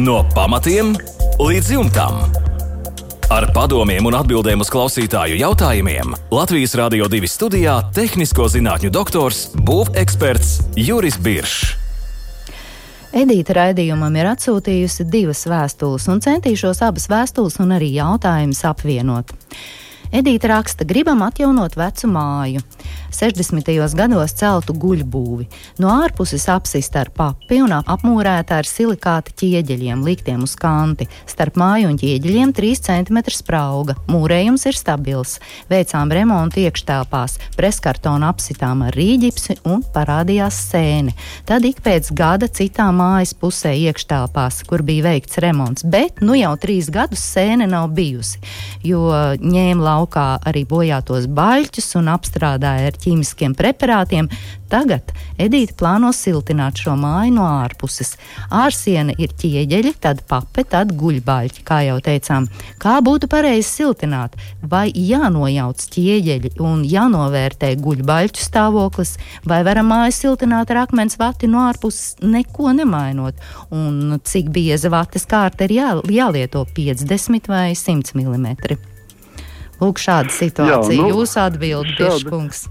No 0.00 0.22
pamatiem 0.32 0.94
līdz 1.36 1.68
jumtam. 1.74 2.22
Ar 3.28 3.50
padomiem 3.52 4.08
un 4.08 4.16
atbildēm 4.16 4.64
uz 4.64 4.72
klausītāju 4.72 5.36
jautājumiem 5.42 6.16
Latvijas 6.32 6.72
Rādio 6.80 7.10
2 7.12 7.28
studijā- 7.28 7.76
tehnisko 8.00 8.48
zinātņu 8.48 8.88
doktors, 8.88 9.50
būveksperts 9.52 10.72
Juris 10.72 11.20
Biršs. 11.20 11.76
Edīta 13.12 13.60
raidījumam 13.60 14.16
ir 14.16 14.32
atsūtījusi 14.32 15.04
divas 15.04 15.44
vēstules, 15.44 16.08
un 16.08 16.24
centīšos 16.24 16.80
abas 16.80 17.08
vēstules 17.12 17.60
un 17.60 17.76
arī 17.76 17.92
jautājumus 18.00 18.64
apvienot. 18.64 19.36
Edīte 20.12 20.50
raksta, 20.50 20.84
gribam 20.84 21.22
atjaunot 21.24 21.72
vecu 21.80 22.08
māju. 22.12 22.60
60. 23.12 23.68
gados 23.96 24.34
celtu 24.38 24.74
guļbūvi. 24.74 25.46
No 25.82 25.92
ārpuses 26.02 26.48
apsista 26.52 27.02
ar 27.02 27.10
papi 27.14 27.60
un 27.62 27.74
apmūrēta 27.76 28.58
ar 28.60 28.68
silikāta 28.68 29.34
ķieģeļiem, 29.36 30.04
liktiem 30.06 30.42
uz 30.46 30.54
kanti. 30.58 31.08
Starp 31.28 31.58
māju 31.60 31.92
un 31.92 31.98
ķieģeļiem 32.00 32.54
3 32.56 32.82
cm 32.88 33.20
sprauga. 33.36 33.96
Mūrējums 34.10 34.66
ir 34.70 34.78
stabils. 34.78 35.38
Veicām 35.70 36.12
remontu 36.12 36.62
iekštelpās, 36.64 37.38
preskartonu 37.58 38.26
apsitām 38.30 38.86
ar 38.86 38.96
rīģipsi 38.96 39.60
un 39.68 39.84
parādījās 39.94 40.58
sēne. 40.70 41.14
Tad 41.48 41.66
ik 41.68 41.82
pēc 41.84 42.12
gada 42.16 42.48
citā 42.48 42.88
mājas 42.94 43.34
pusē 43.38 43.74
iekštelpās, 43.76 44.62
kur 44.68 44.84
bija 44.86 45.10
veikts 45.10 45.40
remonts, 45.42 45.84
bet 45.84 46.22
nu 46.24 46.36
jau 46.38 46.54
trīs 46.60 46.88
gadus 46.92 47.22
sēne 47.34 47.68
nav 47.70 47.90
bijusi, 47.96 48.40
jo 48.86 49.04
ņēma 49.42 49.84
laukā 49.84 50.26
arī 50.48 50.64
bojātos 50.68 51.28
baļķus 51.28 51.92
un 52.00 52.10
apstrādāja 52.14 52.71
ar 52.88 52.98
ķīmiskiem 53.02 53.56
preparātiem, 53.58 54.30
tagad 54.72 55.12
Edīte 55.42 55.74
plāno 55.78 56.12
siltināt 56.14 56.78
šo 56.82 56.92
māju 56.98 57.32
no 57.38 57.46
ārpuses. 57.48 58.14
Ārsiena 58.52 59.14
ir 59.18 59.32
ķieģeļi, 59.40 59.94
tad 60.04 60.20
pape, 60.28 60.64
tad 60.68 60.92
guļbaļķi, 60.98 61.64
kā 61.66 61.80
jau 61.86 61.96
teicām. 62.04 62.46
Kā 62.82 62.98
būtu 63.04 63.30
pareizi 63.32 63.66
siltināt? 63.68 64.36
Vai 64.62 64.86
jānojauc 64.92 65.82
ķieģeļi 65.96 66.54
un 66.62 66.84
jānovērtē 66.88 67.72
guļbaļķu 67.82 68.46
stāvoklis, 68.46 69.16
vai 69.48 69.62
varam 69.66 69.90
māju 69.92 70.16
siltināt 70.20 70.70
ar 70.70 70.84
akmens 70.84 71.18
vati 71.20 71.50
no 71.50 71.64
ārpuses, 71.66 72.14
neko 72.22 72.76
nemainot? 72.76 73.42
Un 73.74 74.20
cik 74.22 74.52
bieza 74.54 74.92
vates 74.92 75.26
kārta 75.26 75.66
ir 75.66 75.78
jā, 75.80 75.90
jālieto 76.20 76.66
50 76.76 77.50
vai 77.50 77.70
100 77.78 78.14
mm? 78.14 78.91
Lūk, 79.82 79.98
šāda 79.98 80.30
situācija. 80.30 80.94
Jā, 80.94 81.02
nu, 81.02 81.10
Jūs 81.10 81.34
atbildat, 81.40 81.98
Biržkungs. 81.98 82.66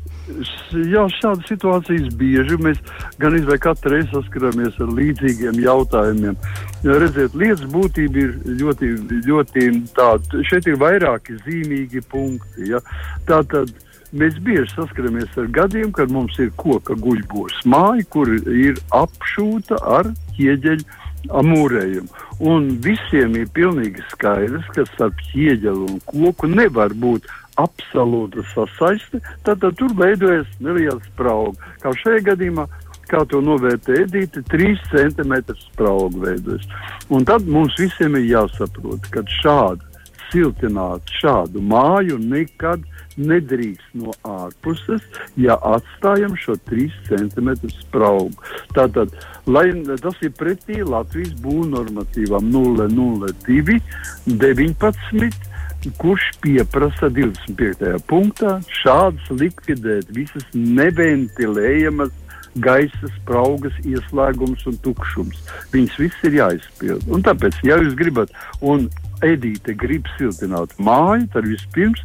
Jā, 0.72 1.04
šādas 1.18 1.50
situācijas 1.50 2.12
bieži 2.16 2.56
mēs 2.62 2.80
gan 3.20 3.36
izvēl 3.36 3.60
katru 3.60 3.96
reizi 3.96 4.14
saskaramies 4.14 4.78
ar 4.80 4.94
līdzīgiem 4.96 5.60
jautājumiem. 5.60 6.38
Ja 6.86 6.98
redziet, 7.02 7.36
lietas 7.36 7.68
būtība 7.74 8.22
ir 8.22 8.36
ļoti, 8.62 8.92
ļoti 9.28 9.68
tāda, 9.98 10.44
šeit 10.48 10.70
ir 10.72 10.80
vairāki 10.82 11.36
zīmīgi 11.44 12.06
punkti. 12.14 12.70
Ja? 12.72 12.80
Tātad 13.28 13.74
mēs 14.16 14.40
bieži 14.46 14.72
saskaramies 14.76 15.36
ar 15.42 15.52
gadiem, 15.58 15.92
kad 15.96 16.12
mums 16.14 16.40
ir 16.40 16.54
koka 16.60 16.96
guļbos 17.00 17.64
māja, 17.68 18.08
kur 18.14 18.32
ir 18.32 18.80
apšūta 18.96 19.82
ar 20.00 20.14
ķieģeļu 20.38 21.01
amūrējumu. 21.30 22.10
Un 22.52 22.70
visiem 22.82 23.36
ir 23.38 23.50
pilnīgi 23.54 24.04
skaidrs, 24.14 24.66
ka 24.76 24.86
starp 24.94 25.20
ķieģeli 25.30 25.90
un 25.92 26.00
koku 26.10 26.50
nevar 26.50 26.96
būt 26.98 27.28
absolūta 27.62 28.46
sasaiste. 28.54 29.22
Tad, 29.46 29.62
tad 29.62 29.78
tur 29.80 29.94
veidojas 29.98 30.50
neliela 30.64 31.00
sprauga. 31.12 31.74
Kā 31.84 31.94
šajā 32.04 32.24
gadījumā, 32.32 32.66
kā 33.12 33.22
to 33.30 33.42
novērtē 33.44 34.02
Edīte, 34.06 34.44
3 34.50 34.82
cm 34.90 35.38
sprauga 35.68 36.26
veidojas. 36.26 36.68
Un 37.12 37.28
tad 37.28 37.46
mums 37.46 37.78
visiem 37.80 38.18
ir 38.18 38.30
jāsaprot, 38.32 39.10
ka 39.14 39.26
šādi 39.42 39.91
siltināt 40.32 41.12
šādu 41.20 41.62
māju 41.64 42.18
nekad 42.22 42.84
nedrīkst 43.20 43.96
no 44.00 44.16
ārpuses, 44.28 45.04
ja 45.36 45.58
atstājam 45.68 46.36
šo 46.40 46.56
3 46.70 46.88
cm 47.10 47.52
spraugu. 47.76 48.36
Tātad, 48.76 49.14
lai 49.46 49.68
tas 50.02 50.18
ir 50.24 50.34
pretī 50.40 50.82
Latvijas 50.88 51.36
būvnormatīvām 51.44 52.52
002, 52.56 53.80
19 54.28 55.50
kurš 55.98 56.28
pieprasa 56.42 57.10
25. 57.10 57.96
punktā 58.10 58.60
šādas 58.82 59.32
likvidēt 59.34 60.12
visas 60.14 60.46
neventilējamas 60.54 62.14
gaisa 62.62 63.10
spraugas, 63.16 63.76
ieslēgums 63.88 64.66
un 64.68 64.78
tukšums. 64.84 65.40
Viņas 65.72 65.98
viss 66.02 66.26
ir 66.28 66.36
jāizpild. 66.42 67.08
Un 67.08 67.24
tāpēc, 67.26 67.62
ja 67.66 67.80
jūs 67.80 67.96
gribat, 68.00 68.34
un 68.60 68.90
Edīte 69.26 69.76
grib 69.78 70.10
siltināt 70.18 70.74
māju, 70.82 71.28
tad 71.34 71.48
vispirms 71.50 72.04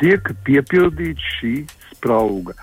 tiek 0.00 0.30
piepildīta 0.46 1.32
šī 1.38 1.54
sprauga. 1.92 2.54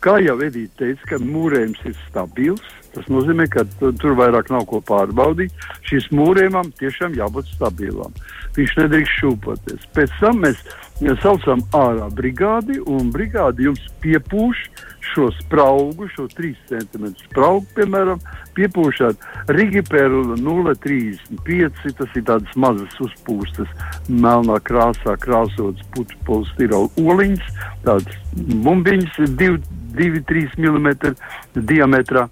Kā 0.00 0.16
jau 0.24 0.38
Edīte 0.44 0.84
teica, 0.84 1.12
ka 1.12 1.22
mūrējums 1.24 1.82
ir 1.88 1.96
stabils, 2.08 2.64
Tas 2.94 3.06
nozīmē, 3.06 3.46
ka 3.50 3.62
tur 3.78 4.16
vairāk 4.18 4.50
nav 4.50 4.66
ko 4.70 4.80
pārbaudīt. 4.82 5.54
Šis 5.86 6.08
mūrējumam 6.14 6.72
tiešām 6.80 7.14
jābūt 7.18 7.52
stabilam. 7.52 8.14
Viņš 8.56 8.76
nedrīkst 8.80 9.18
šūpoties. 9.20 9.84
Pēc 9.94 10.16
tam 10.18 10.42
mēs 10.42 10.64
saucam 11.22 11.62
ārā 11.76 12.08
brigādi, 12.18 12.80
un 12.82 13.12
brigādi 13.14 13.68
jums 13.68 13.84
piepūš 14.02 14.64
šo 15.10 15.28
spraugu, 15.38 16.08
šo 16.14 16.26
3 16.36 16.52
cm 16.68 17.08
spraugu, 17.24 17.66
piemēram, 17.76 18.20
piepūšot 18.56 19.26
Rigiperu 19.56 20.36
0,35. 20.36 21.94
Tas 21.98 22.16
ir 22.18 22.26
tādas 22.28 22.56
mazas 22.56 22.96
uzpūstas, 23.06 23.70
melnā 24.08 24.60
krāsā 24.66 25.16
krāsotas 25.22 25.86
putu 25.94 26.18
polistirola 26.28 26.90
oliņas, 27.02 27.52
tādas 27.86 28.22
bumbiņas 28.64 29.20
2-3 29.40 30.58
mm 30.60 30.90
diametrā 31.54 32.28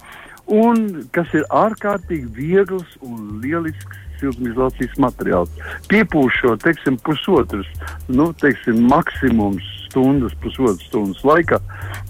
un 0.48 0.84
kas 1.12 1.32
ir 1.36 1.44
ārkārtīgi 1.52 2.28
viegls 2.34 2.96
un 3.04 3.40
lielisks 3.42 4.07
siltumizolācijas 4.20 4.94
materiāls. 5.02 5.52
Piepūšot, 5.90 6.62
teiksim, 6.64 6.98
pusotras, 7.06 7.68
nu, 8.08 8.30
teiksim, 8.40 8.84
maksimums 8.90 9.66
stundas, 9.88 10.34
pusotras 10.42 10.84
stundas 10.88 11.24
laikā, 11.24 11.60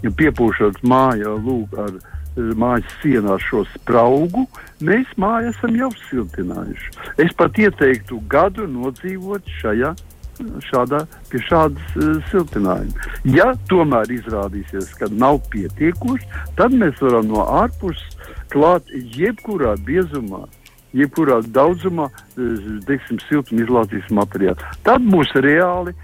ja 0.02 0.14
piepūšot 0.20 0.82
mājā, 0.82 1.34
lūk, 1.44 1.78
ar 1.78 1.98
mājas 2.58 2.90
sienā 3.02 3.38
šo 3.42 3.64
spraugu, 3.72 4.44
mēs 4.84 5.08
māju 5.18 5.52
esam 5.54 5.78
jau 5.78 5.90
siltinājuši. 6.08 6.92
Es 7.24 7.34
pat 7.38 7.58
ieteiktu 7.58 8.20
gadu 8.30 8.68
nodzīvot 8.70 9.46
šajā 9.60 9.94
šādā, 10.68 11.00
pie 11.30 11.40
šādas 11.42 11.96
uh, 11.98 12.18
siltinājuma. 12.30 13.08
Ja 13.34 13.52
tomēr 13.70 14.10
izrādīsies, 14.14 14.92
ka 14.98 15.08
nav 15.10 15.40
pietiekoši, 15.52 16.28
tad 16.58 16.76
mēs 16.78 17.00
varam 17.02 17.26
no 17.32 17.42
ārpuses 17.42 18.04
klāt 18.52 18.86
jebkurā 18.94 19.74
biezumā. 19.86 20.46
Jebkurā 20.96 21.42
daudzumā, 21.52 22.08
eh, 22.08 22.68
teiksim, 22.88 23.18
siltumizolācijas 23.28 24.08
materiālu. 24.10 24.56
Tad 24.82 25.02
būs 25.04 25.34
reāli 25.36 25.94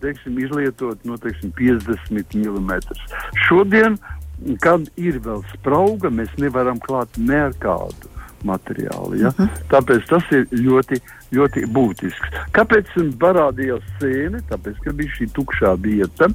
teiksim, 0.00 0.38
izlietot 0.38 1.04
no 1.04 1.16
teiksim, 1.16 1.52
50 1.56 2.34
mm. 2.34 2.70
Šodien, 3.46 3.96
kad 4.60 4.86
ir 5.00 5.20
vēl 5.24 5.42
sprauga, 5.54 6.10
mēs 6.12 6.32
nevaram 6.40 6.80
klāt 6.80 7.16
ne 7.18 7.46
ar 7.48 7.56
kādu 7.60 8.10
materiālu. 8.44 9.20
Ja? 9.20 9.28
Uh 9.28 9.40
mhm. 9.40 9.48
-huh. 9.48 9.66
Tāpēc 9.72 10.06
tas 10.08 10.30
ir 10.32 10.46
ļoti, 10.52 11.00
ļoti 11.32 11.66
būtisks. 11.66 12.28
Kāpēc 12.52 12.94
parādījās 13.18 13.84
sēne? 14.00 14.40
Tāpēc, 14.48 14.80
ka 14.84 14.92
bija 14.92 15.10
šī 15.18 15.28
tukšā 15.32 15.76
vieta. 15.80 16.28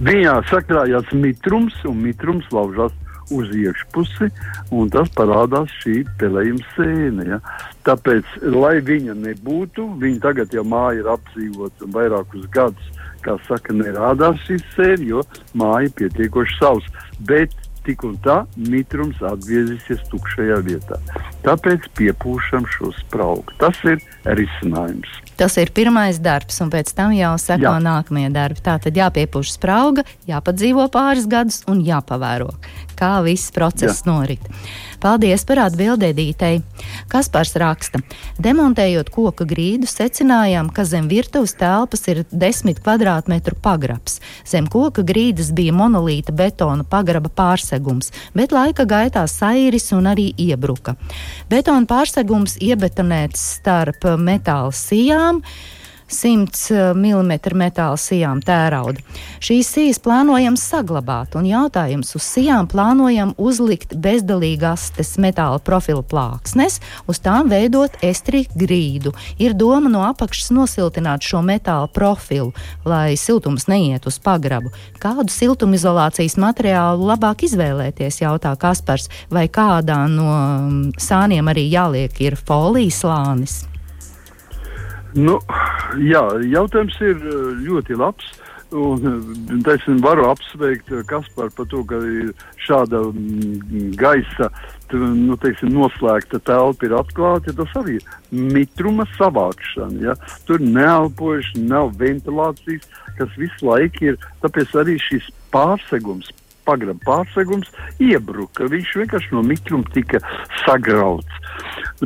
Viņā 0.00 0.40
sakrājās 0.48 1.12
mitrums, 1.12 1.74
un 1.84 1.96
mitrums 2.02 2.44
laužās 2.50 2.92
uz 3.34 3.50
iekšpusi, 3.54 4.30
un 4.74 4.90
tas 4.92 5.10
parādās 5.16 5.72
šī 5.82 6.02
pelējuma 6.20 6.66
sēne. 6.74 7.26
Ja? 7.34 7.40
Tāpēc, 7.88 8.36
lai 8.54 8.78
viņa 8.84 9.16
nebūtu, 9.18 9.86
viņa 10.02 10.24
tagad 10.26 10.54
jau 10.56 10.66
māja 10.66 11.02
ir 11.02 11.10
apdzīvota 11.14 11.90
vairākus 11.94 12.48
gadus, 12.54 12.90
kā 13.24 13.36
saka, 13.48 13.76
nerādās 13.76 14.40
šī 14.46 14.60
sēne, 14.74 15.10
jo 15.14 15.24
māja 15.54 15.88
ir 15.88 15.96
pietiekoši 16.00 16.58
savs. 16.60 16.90
Bet 17.28 17.54
tik 17.86 18.04
un 18.06 18.16
tā 18.24 18.42
mitrums 18.56 19.20
atgriezīsies 19.24 20.02
tukšajā 20.12 20.60
vietā. 20.66 21.00
Tāpēc 21.44 21.88
piepūšam 21.98 22.68
šo 22.76 22.92
spraugu. 22.98 23.56
Tas 23.60 23.80
ir 23.88 24.02
risinājums. 24.24 25.08
Tas 25.40 25.56
ir 25.56 25.72
pirmais 25.72 26.18
darbs, 26.20 26.58
un 26.60 26.68
pēc 26.72 26.92
tam 26.96 27.14
jau 27.16 27.32
seko 27.40 27.70
Jā. 27.70 27.78
nākamie 27.80 28.28
darbi. 28.34 28.60
Tā 28.60 28.76
tad 28.84 28.98
jāpiepūš 28.98 29.54
sprauga, 29.56 30.04
jāpadzīvo 30.28 30.84
pāris 30.92 31.28
gadus 31.30 31.62
un 31.70 31.80
jāpavēro, 31.86 32.50
kā 33.00 33.14
viss 33.24 33.52
process 33.56 34.04
Jā. 34.04 34.10
norit. 34.12 34.44
Paldies 35.00 35.46
par 35.48 35.62
atbildēdītei. 35.64 36.60
Kaspars 37.08 37.54
raksta, 37.60 38.02
demontējot 38.42 39.08
koka 39.14 39.46
grīdu, 39.48 39.88
secinājām, 39.88 40.68
ka 40.76 40.84
zem 40.84 41.08
virtuves 41.08 41.54
telpas 41.56 42.04
ir 42.12 42.22
10 42.28 42.82
kvadrātmetru 42.82 43.56
pagrabs. 43.64 44.18
Zem 44.44 44.68
koka 44.70 45.04
grīdas 45.06 45.54
bija 45.56 45.72
monolīta 45.76 46.34
betona 46.36 46.84
pagraba 46.84 47.32
pārsegums, 47.32 48.12
bet 48.36 48.52
laika 48.52 48.84
gaitā 48.84 49.24
sairis 49.30 49.90
un 49.96 50.12
arī 50.12 50.30
iebruka. 50.36 50.98
Betona 51.48 51.88
pārsegums 51.88 52.58
iebetonēts 52.60 53.46
starp 53.56 54.04
metāla 54.20 54.76
sijām. 54.76 55.40
100 56.10 56.92
mm 56.94 57.32
metāla 57.56 57.98
sijām 58.00 58.40
tērauda. 58.44 59.02
Šīs 59.42 59.70
sijas 59.74 60.00
plānojam 60.02 60.56
saglabāt, 60.58 61.36
un 61.38 61.46
jautājums 61.48 62.12
uz 62.18 62.26
sijām 62.26 62.68
plānojam 62.70 63.32
uzlikt 63.38 63.94
bezdalīgās 63.94 64.90
metāla 65.22 65.60
profila 65.64 66.02
plāksnes, 66.02 66.80
uz 67.08 67.22
tām 67.22 67.50
veidot 67.52 67.94
estri 68.02 68.44
grīdu. 68.54 69.14
Ir 69.38 69.54
doma 69.54 69.90
no 69.92 70.02
apakšas 70.08 70.50
nosiltināt 70.54 71.24
šo 71.24 71.44
metāla 71.46 71.88
profilu, 71.92 72.52
lai 72.84 73.14
siltums 73.20 73.68
neiet 73.70 74.06
uz 74.10 74.18
pagrabu. 74.22 74.74
Kādu 75.00 75.30
siltumizolācijas 75.32 76.36
materiālu 76.40 77.10
labāk 77.12 77.46
izvēlēties, 77.48 78.22
jautā 78.24 78.56
Kaspars, 78.60 79.08
vai 79.30 79.46
kādā 79.48 80.02
no 80.10 80.28
mm, 80.30 81.00
sāniem 81.00 81.50
arī 81.52 81.68
jāliek 81.70 82.22
ir 82.26 82.38
folijas 82.40 83.04
slānis? 83.04 83.60
Nu, 85.16 85.40
jā, 85.98 86.22
jautājums 86.46 86.96
ir 87.02 87.18
eh, 87.18 87.50
ļoti 87.66 87.98
labs. 87.98 88.30
Un, 88.70 89.02
eh, 89.02 89.72
es 89.74 89.86
varu 90.04 90.28
apsveikt 90.30 90.92
eh, 90.94 91.02
Kasparu 91.06 91.50
par 91.56 91.66
to, 91.72 91.82
ka 91.90 91.98
šāda 92.62 93.00
mm, 93.10 93.96
gaisa 93.98 94.50
nu, 94.92 95.36
teiksim, 95.42 95.72
noslēgta 95.74 96.38
telpa 96.46 96.86
ir 96.86 96.94
atklāta. 96.98 97.54
Tas 97.56 97.74
arī 97.82 97.98
ir 97.98 98.46
mitruma 98.54 99.06
savākšana. 99.16 99.98
Ja? 100.04 100.14
Tur 100.46 100.62
neelpojuši, 100.62 101.64
nav 101.70 101.96
ventilācijas, 101.98 102.86
kas 103.18 103.34
visu 103.38 103.66
laiku 103.66 104.12
ir. 104.12 104.20
Tāpēc 104.44 104.78
arī 104.78 104.98
šis 105.02 105.26
pārsegums, 105.54 106.30
pagraba 106.66 107.00
pārsegums 107.06 107.70
iebruka. 108.02 108.68
Viņš 108.70 108.94
vienkārši 109.02 109.34
no 109.36 109.44
mitruma 109.46 109.94
tika 109.94 110.20
sagrauts. 110.64 111.40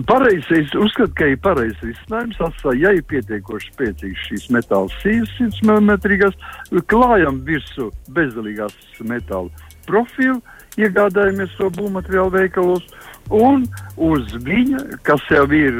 Pareizais, 0.09 0.73
uzskatu, 0.75 1.12
ka 1.19 1.29
ir 1.31 1.38
pareizs 1.43 1.83
risinājums. 1.85 2.40
Atstāj, 2.49 2.81
ja 2.83 2.95
ir 2.97 3.05
pietiekoši 3.11 3.71
spēcīgs 3.75 4.27
šīs 4.29 4.49
metāla 4.55 4.90
sijas, 5.03 5.31
100 5.38 5.62
mm, 5.69 6.83
klājam 6.90 7.40
virsū 7.47 7.90
bezdalīgās 8.17 8.75
metāla 9.07 9.51
profilu, 9.87 10.40
iegādājamies 10.81 11.55
to 11.59 11.69
būvmateriālu 11.77 12.33
veikalos, 12.35 12.85
un 13.33 13.64
uz 14.01 14.35
viņa, 14.45 14.83
kas 15.07 15.23
jau 15.31 15.45
ir 15.55 15.79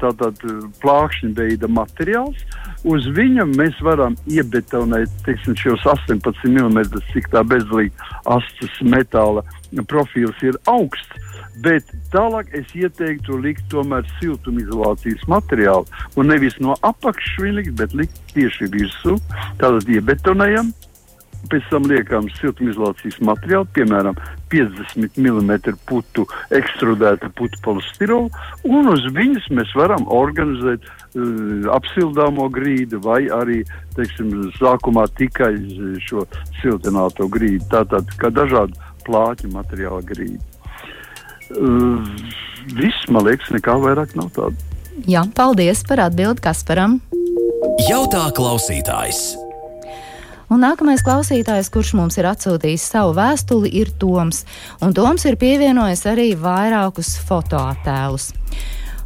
tātad 0.00 0.40
plākšņa 0.82 1.32
veida 1.36 1.70
materiāls, 1.70 2.46
uz 2.84 3.08
viņa 3.16 3.46
mēs 3.54 3.80
varam 3.84 4.16
iebetonēt 4.30 5.12
teiksim, 5.26 5.56
šos 5.58 5.86
18 5.86 6.46
mm, 6.48 6.78
cik 7.12 7.28
tā 7.32 7.44
bezdalīga 7.46 8.12
astes 8.36 8.80
metāla 8.82 9.44
profils 9.88 10.38
ir 10.46 10.56
augsts 10.70 11.30
Bet 11.60 11.90
tālāk 12.12 12.54
es 12.56 12.70
ieteiktu 12.72 13.36
likt 13.42 13.66
tomēr 13.72 14.06
siltumizolācijas 14.20 15.26
materiālu 15.28 15.84
un 16.16 16.30
nevis 16.32 16.56
no 16.62 16.76
apakšas 16.86 17.50
likt, 17.58 17.74
bet 17.76 17.96
likt 17.96 18.20
tieši 18.32 18.70
virsū. 18.72 19.18
Tātad 19.60 19.90
iebetonējam, 19.92 20.70
pēc 21.52 21.66
tam 21.72 21.88
liekam 21.90 22.30
siltumizolācijas 22.38 23.18
materiālu, 23.28 23.68
piemēram, 23.76 24.16
50 24.52 25.20
mm 25.20 25.52
putu 25.90 26.24
ekstrudēta 26.56 27.28
putu 27.36 27.60
polistirolu, 27.66 28.30
un 28.64 28.88
uz 28.94 29.04
viņas 29.16 29.50
mēs 29.52 29.76
varam 29.76 30.08
organizēt 30.08 30.86
uh, 30.86 30.99
apsildāmo 31.74 32.46
grīdu 32.52 33.00
vai 33.02 33.24
arī, 33.34 33.60
teiksim, 33.96 34.52
sākumā 34.58 35.08
tikai 35.18 35.52
šo 36.06 36.24
siltināto 36.60 37.26
grīdu. 37.28 37.66
Tātad, 37.72 38.10
kā 38.20 38.30
dažādu 38.30 38.78
plāķu 39.06 39.50
materiāla 39.54 40.02
grīdu. 40.06 40.40
Uh, 41.50 41.98
viss, 42.78 43.08
man 43.10 43.26
liekas, 43.26 43.50
nekā 43.50 43.74
vairāk 43.82 44.14
nav 44.18 44.30
tāda. 44.36 44.54
Jā, 45.08 45.24
paldies 45.34 45.82
par 45.88 46.04
atbildi 46.06 46.44
Kasparam. 46.44 47.00
Jautā 47.88 48.28
klausītājs. 48.36 49.32
Un 50.50 50.64
nākamais 50.64 51.02
klausītājs, 51.06 51.68
kurš 51.70 51.92
mums 51.94 52.18
ir 52.18 52.26
atsūtījis 52.26 52.88
savu 52.92 53.14
vēstuli, 53.14 53.70
ir 53.80 53.92
Toms. 54.02 54.42
Un 54.82 54.94
Toms 54.94 55.24
ir 55.30 55.38
pievienojis 55.38 56.02
arī 56.10 56.32
vairākus 56.38 57.14
fotoattēlus. 57.28 58.32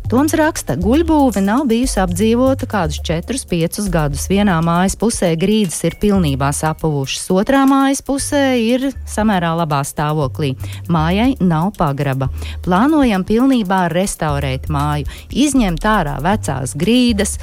Toms 0.04 0.34
raksta, 0.36 0.74
guļbūve 0.76 1.40
nav 1.40 1.62
bijusi 1.70 1.96
apdzīvota 2.02 2.66
kādus 2.68 2.98
4-5 3.08 3.86
gadus. 3.88 4.26
Vienā 4.28 4.58
mājas 4.60 4.98
pusē 5.00 5.30
grīdas 5.40 5.78
ir 5.88 5.96
pilnībā 6.02 6.50
sapuvušas, 6.52 7.24
otrā 7.32 7.62
mājas 7.64 8.02
pusē 8.04 8.42
ir 8.60 8.90
samērā 9.08 9.54
labā 9.62 9.80
stāvoklī. 9.88 10.52
Mājai 10.92 11.30
nav 11.40 11.72
pagraba. 11.80 12.28
Plānojam 12.66 13.24
pilnībā 13.24 13.86
restaurēt 13.94 14.68
māju, 14.68 15.08
izņemt 15.32 15.88
ārā 15.88 16.18
vecās 16.26 16.76
grīdas 16.76 17.38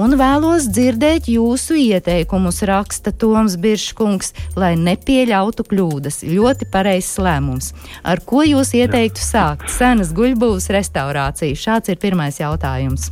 un 0.00 0.16
vēlos 0.20 0.66
dzirdēt 0.72 1.28
jūsu 1.30 1.76
ieteikumus, 1.80 2.62
raksta 2.68 3.12
Toms 3.12 3.56
Birškungs, 3.60 4.32
lai 4.60 4.72
nepieļautu 4.80 5.66
kļūdas. 5.70 6.22
Ļoti 6.26 6.68
pareizs 6.72 7.18
lēmums. 7.20 7.72
Ar 8.02 8.22
ko 8.24 8.44
jūs 8.46 8.72
ieteiktu 8.78 9.22
sākt 9.22 9.68
senas 9.72 10.14
guļbūvas 10.16 10.70
restaurāciju? 10.74 11.58
Šāds 11.58 11.92
ir 11.92 12.00
pirmais 12.00 12.40
jautājums. 12.40 13.10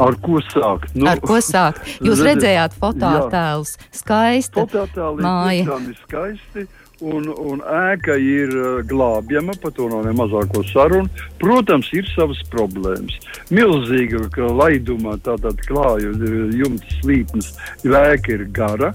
Ar 0.00 0.16
ko 0.18 0.40
sākt? 0.42 0.94
Nu, 0.98 1.06
Ar 1.06 1.20
ko 1.22 1.38
sākt? 1.44 1.84
Jūs 2.02 2.22
redzējāt 2.28 2.74
fototēlus. 2.80 3.76
Skaisti. 3.94 4.64
Fototēli 4.64 5.22
māja. 5.22 5.78
ir 5.78 6.00
skaisti 6.00 6.66
un, 7.04 7.28
un 7.28 7.62
ēka 7.64 8.16
ir 8.20 8.52
uh, 8.56 8.68
glābjama, 8.88 9.54
par 9.62 9.74
to 9.76 9.88
nav 9.92 10.04
ne 10.06 10.14
mazāko 10.16 10.64
sarunu. 10.70 11.10
Protams, 11.40 11.90
ir 11.96 12.08
savas 12.14 12.40
problēmas. 12.52 13.16
Milzīga 13.54 14.24
laiduma, 14.54 15.18
tātad 15.24 15.60
klāja 15.68 16.14
jumta 16.56 16.96
slīpnes, 17.00 17.52
ēka 17.84 18.38
ir 18.38 18.46
gara. 18.56 18.92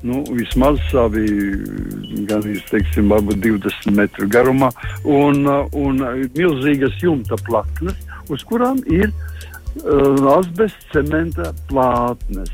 Nu, 0.00 0.22
vismaz 0.32 0.78
savi, 0.88 1.26
gan 2.28 2.46
teiksim, 2.70 3.10
20 3.12 3.90
metru 3.92 4.28
garumā, 4.32 4.70
un, 5.04 5.44
uh, 5.44 5.66
un 5.76 6.00
milzīgas 6.32 6.96
jumta 7.02 7.36
plaknes, 7.44 8.00
uz 8.32 8.46
kurām 8.48 8.80
ir 8.88 9.10
uh, 9.10 10.32
asbests 10.38 10.88
cementa 10.94 11.52
plātnes. 11.68 12.48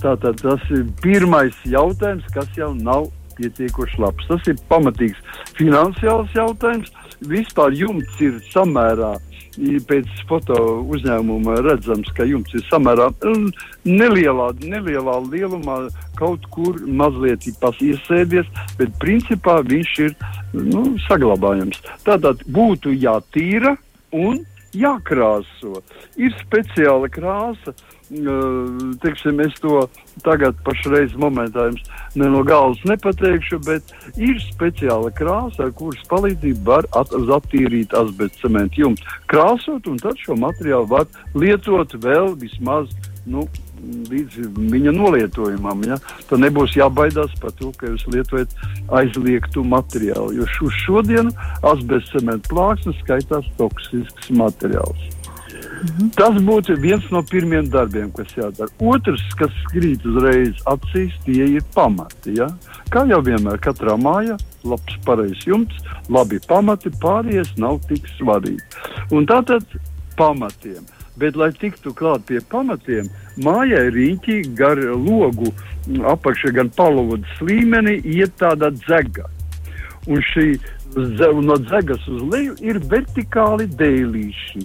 Tātad 0.00 0.40
tas 0.40 0.62
ir 0.72 0.86
pirmais 1.04 1.56
jautājums, 1.68 2.26
kas 2.34 2.48
jau 2.56 2.72
nav 2.74 3.10
pietiekoši 3.40 4.00
labs. 4.02 4.28
Tas 4.28 4.46
ir 4.50 4.60
pamatīgs 4.70 5.18
finansiāls 5.58 6.36
jautājums. 6.36 6.92
Vispār 7.30 7.74
jumts 7.76 8.22
ir 8.24 8.38
samērā. 8.52 9.16
Pēc 9.90 10.20
foto 10.28 10.56
uzņēmuma 10.94 11.56
redzams, 11.66 12.08
ka 12.16 12.24
jums 12.24 12.52
ir 12.54 12.62
samērā 12.68 13.08
nelielā, 13.84 14.46
nelielā 14.62 15.16
lielumā, 15.26 15.80
kaut 16.16 16.46
kur 16.54 16.78
mazliet 16.86 17.48
iesēdies, 17.50 18.46
bet 18.78 18.94
principā 19.02 19.58
viņš 19.66 19.92
ir 20.06 20.14
nu, 20.54 20.94
saglabājams. 21.08 21.82
Tātad 22.06 22.46
būtu 22.46 22.94
jātīra 22.94 23.74
un 24.14 24.44
jākrāso. 24.72 25.82
Ir 26.16 26.32
speciāla 26.40 27.10
krāsa, 27.10 27.74
uh, 27.74 27.99
teiksim, 28.10 29.40
es 29.40 29.54
to 29.62 29.84
tagad 30.24 30.58
pašreiz 30.66 31.14
momentā 31.14 31.68
jums 31.68 31.82
ne 32.18 32.26
no 32.32 32.42
galvas 32.46 32.82
nepateikšu, 32.88 33.60
bet 33.66 33.94
ir 34.18 34.40
speciāla 34.42 35.12
krāsa, 35.14 35.68
ar 35.68 35.74
kuras 35.78 36.02
palīdzību 36.10 36.66
var 36.66 36.88
at 36.98 37.14
attīrīt 37.14 37.94
asbestu 37.94 38.46
cementu 38.46 38.84
jumtu. 38.84 39.16
Krāsot, 39.30 39.86
un 39.86 39.98
tad 40.02 40.18
šo 40.18 40.34
materiālu 40.38 40.90
var 40.90 41.06
lietot 41.34 41.94
vēl 42.02 42.34
vismaz 42.40 42.90
nu, 43.30 43.46
līdz 44.10 44.50
viņa 44.72 44.92
nolietojumam. 44.96 45.84
Ja? 45.88 46.00
Tad 46.28 46.42
nebūs 46.42 46.74
jābaidās 46.76 47.32
par 47.40 47.54
to, 47.58 47.70
ka 47.78 47.92
jūs 47.92 48.06
lietojat 48.10 48.52
aizliegtu 48.96 49.64
materiālu. 49.64 50.34
Jo 50.40 50.48
uz 50.66 50.82
šodienu 50.84 51.32
asbestu 51.62 52.18
cementu 52.18 52.54
plāksne 52.54 52.96
skaitās 53.00 53.48
toksisks 53.60 54.32
materiāls. 54.34 55.19
Mhm. 55.80 56.10
Tas 56.16 56.36
būtu 56.44 56.76
viens 56.80 57.04
no 57.14 57.22
pirmiem 57.24 57.68
darbiem, 57.72 58.10
kas 58.12 58.32
jādara. 58.36 58.68
Otrs, 58.92 59.22
kas 59.40 59.54
krīt 59.72 60.04
uzreiz 60.04 60.60
acīs, 60.68 61.14
tie 61.24 61.46
ir 61.56 61.64
pamati. 61.74 62.36
Ja? 62.36 62.50
Kā 62.92 63.06
jau 63.08 63.20
vienmēr, 63.24 63.60
katrā 63.64 63.96
mājā 63.96 64.36
labs, 64.68 64.98
pareizs 65.06 65.46
jumts, 65.48 65.80
labi 66.12 66.40
pamati, 66.48 66.92
pārējais 67.00 67.54
nav 67.56 67.80
tik 67.88 68.08
svarīgi. 68.18 68.60
Un 69.16 69.28
tātad 69.30 69.64
pamatiem. 70.20 70.84
Bet, 71.20 71.36
lai 71.36 71.50
tiktu 71.52 71.92
klāt 71.96 72.26
pie 72.28 72.40
pamatiem, 72.52 73.08
mājai 73.40 73.88
rīķi 73.92 74.42
gar 74.56 74.78
logu 74.78 75.50
apakšā, 76.12 76.52
gan 76.56 76.70
palodas 76.76 77.40
līmenī 77.44 77.98
iet 78.04 78.36
tāda 78.40 78.70
dzega. 78.76 79.26
Un 80.08 80.20
šī 80.32 80.52
no 81.44 81.56
dzegas 81.60 82.06
uz 82.08 82.22
leju 82.32 82.56
ir 82.64 82.80
vertikāli 82.90 83.68
dēlīši 83.78 84.64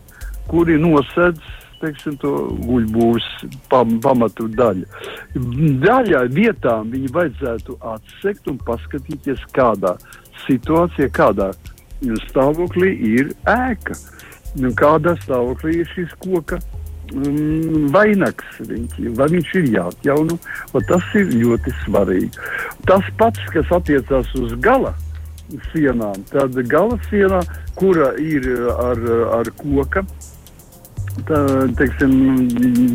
kuri 0.50 0.80
nosedz 0.82 1.44
teiksim, 1.82 2.18
to 2.22 2.32
guļbūves 2.66 3.26
pam, 3.72 3.98
pamatu 4.04 4.48
daļu. 4.56 4.86
Daļai 5.84 6.26
vietām 6.34 6.92
viņi 6.94 7.12
vajadzētu 7.16 7.78
atsekt 7.94 8.50
un 8.52 8.60
paskatīties, 8.68 9.44
kādā 9.56 9.96
situācijā, 10.46 11.10
kādā 11.16 11.52
stāvoklī 12.28 12.94
ir 13.16 13.34
ēka. 13.50 13.98
Un 14.56 14.72
kādā 14.80 15.16
stāvoklī 15.24 15.82
ir 15.82 15.90
šis 15.92 16.14
koka 16.24 16.62
um, 17.12 17.90
vainags, 17.92 18.60
viņš, 18.64 19.00
vai 19.18 19.28
viņš 19.34 19.56
ir 19.60 19.72
jāatjauno, 19.74 20.38
tas 20.88 21.10
ir 21.20 21.34
ļoti 21.34 21.74
svarīgi. 21.84 22.32
Tas 22.88 23.10
pats, 23.20 23.42
kas 23.52 23.74
attiecās 23.76 24.32
uz 24.40 24.56
gala 24.64 24.96
sienām, 25.74 26.24
tad 26.32 26.56
gala 26.72 26.96
sienā, 27.10 27.44
kura 27.76 28.14
ir 28.22 28.48
ar, 28.72 29.04
ar 29.42 29.52
koka 29.60 30.06
tā, 31.28 31.42
teiksim, 31.80 32.16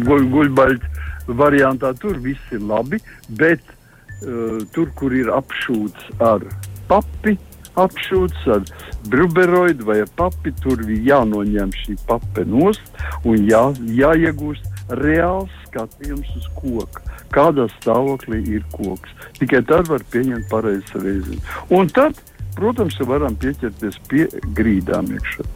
guļ, 0.07 0.27
guļbaļķu 0.35 1.35
variantā 1.41 1.93
tur 2.01 2.19
viss 2.23 2.55
ir 2.55 2.65
labi, 2.67 3.01
bet 3.41 3.63
uh, 3.71 4.59
tur, 4.75 4.91
kur 4.99 5.15
ir 5.15 5.31
apšūts 5.35 6.11
ar 6.25 6.45
papi, 6.91 7.37
apšūts 7.81 8.49
ar 8.51 8.67
bruberoidu 9.11 9.87
vai 9.89 10.01
ar 10.05 10.11
papi, 10.19 10.53
tur 10.63 10.83
ir 10.87 11.07
jānoņem 11.07 11.73
šī 11.85 11.97
pape 12.09 12.45
nost 12.49 13.05
un 13.25 13.47
jā, 13.49 13.63
jāiegūst 14.01 14.67
reāls 15.01 15.53
skatījums 15.69 16.31
uz 16.37 16.49
koku. 16.59 17.07
Kādā 17.31 17.69
stāvoklī 17.77 18.41
ir 18.57 18.65
koks. 18.75 19.13
Tikai 19.39 19.63
tad 19.69 19.87
var 19.91 20.03
pieņemt 20.11 20.49
pareizu 20.51 21.03
reizi. 21.05 21.39
Un 21.71 21.87
tad, 21.95 22.19
protams, 22.57 22.99
varam 23.07 23.39
pieķerties 23.39 24.01
pie 24.11 24.27
grīdām 24.59 25.13
iekšā. 25.15 25.47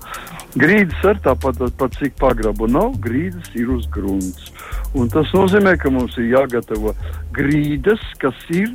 Grīdas 0.55 1.01
ar 1.03 1.19
tāpat, 1.25 1.59
pat 1.79 1.97
cik 1.99 2.15
pagrabu 2.21 2.69
nav, 2.71 2.95
grīdas 3.03 3.51
ir 3.59 3.73
uz 3.75 3.89
grunts. 3.91 4.53
Un 4.95 5.11
tas 5.11 5.31
nozīmē, 5.35 5.75
ka 5.83 5.91
mums 5.91 6.15
ir 6.21 6.31
jāgatavo 6.31 6.95
grīdas, 7.35 8.03
kas 8.23 8.39
ir 8.55 8.71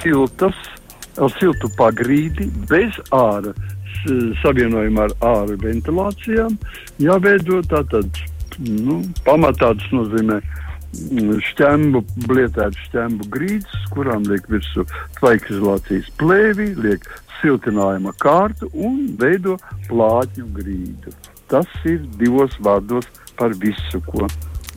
siltas, 0.00 0.56
ar 1.16 1.32
siltu 1.38 1.70
pagrīdi, 1.78 2.50
bez 2.68 3.00
ārā 3.16 3.54
savienojuma 4.42 5.08
ar 5.08 5.14
ārā 5.24 5.56
ventilācijām. 5.60 6.56
Jāveido 7.02 7.60
tātad, 7.68 8.20
nu, 8.60 9.00
pamatā 9.24 9.72
tas 9.76 9.96
nozīmē 9.96 10.38
mm, 10.40 11.40
šķembu, 11.50 12.04
blietētu 12.28 12.86
šķembu 12.86 13.28
grīdas, 13.32 13.88
kurām 13.94 14.28
liek 14.28 14.46
virsū 14.52 14.86
tvaikizolācijas 15.18 16.12
plēvi, 16.20 16.74
liek 16.80 17.08
siltinājuma 17.40 18.14
kārtu 18.20 18.70
un 18.74 19.02
veido 19.20 19.56
plātņu 19.88 20.46
grīdu. 20.56 21.16
Tas 21.50 21.66
ir 21.88 22.04
divos 22.20 22.54
vārdos 22.62 23.08
par 23.38 23.56
visu, 23.58 24.00
ko. 24.06 24.28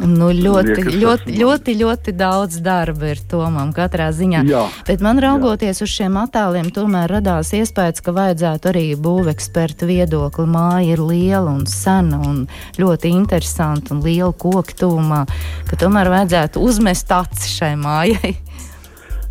Nu, 0.01 0.31
ļoti, 0.33 0.71
Liekas, 0.73 0.95
ļoti, 0.97 1.33
ļoti, 1.37 1.73
ļoti 1.77 2.13
daudz 2.17 2.57
darba 2.65 3.11
ir 3.11 3.19
tomam 3.29 3.69
katrā 3.75 4.07
ziņā. 4.15 4.41
Jā, 4.49 4.63
Bet 4.87 5.03
man 5.05 5.21
raugoties 5.21 5.83
jā. 5.83 5.85
uz 5.85 5.93
šiem 5.93 6.17
attēliem, 6.17 6.71
tomēr 6.73 7.11
radās 7.19 7.51
iespējas, 7.53 8.01
ka 8.01 8.15
vajadzētu 8.15 8.71
arī 8.71 8.85
būvekspertu 8.97 9.85
viedokli. 9.91 10.47
Māja 10.49 10.95
ir 10.95 11.03
liela 11.03 11.53
un 11.53 11.67
sena 11.69 12.17
un 12.25 12.47
ļoti 12.81 13.13
interesanta 13.13 13.93
un 13.93 14.01
liela 14.01 14.33
koku 14.33 14.73
tūmā, 14.81 15.27
ka 15.69 15.77
tomēr 15.77 16.09
vajadzētu 16.15 16.65
uzmest 16.65 17.13
aci 17.13 17.53
šai 17.53 17.75
mājai. 17.77 18.33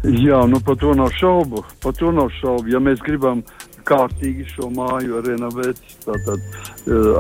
Jā, 0.02 0.40
nu 0.50 0.58
par 0.60 0.76
to 0.82 0.94
nav 0.98 1.12
šaubu. 1.14 1.62
Par 1.82 1.94
to 1.94 2.10
nav 2.14 2.32
šaubu. 2.40 2.72
Ja 2.72 2.80
mēs 2.82 3.02
gribam 3.06 3.44
kārtīgi 3.86 4.46
šo 4.50 4.68
māju 4.74 5.20
renovēt, 5.26 5.78
tad 6.04 6.28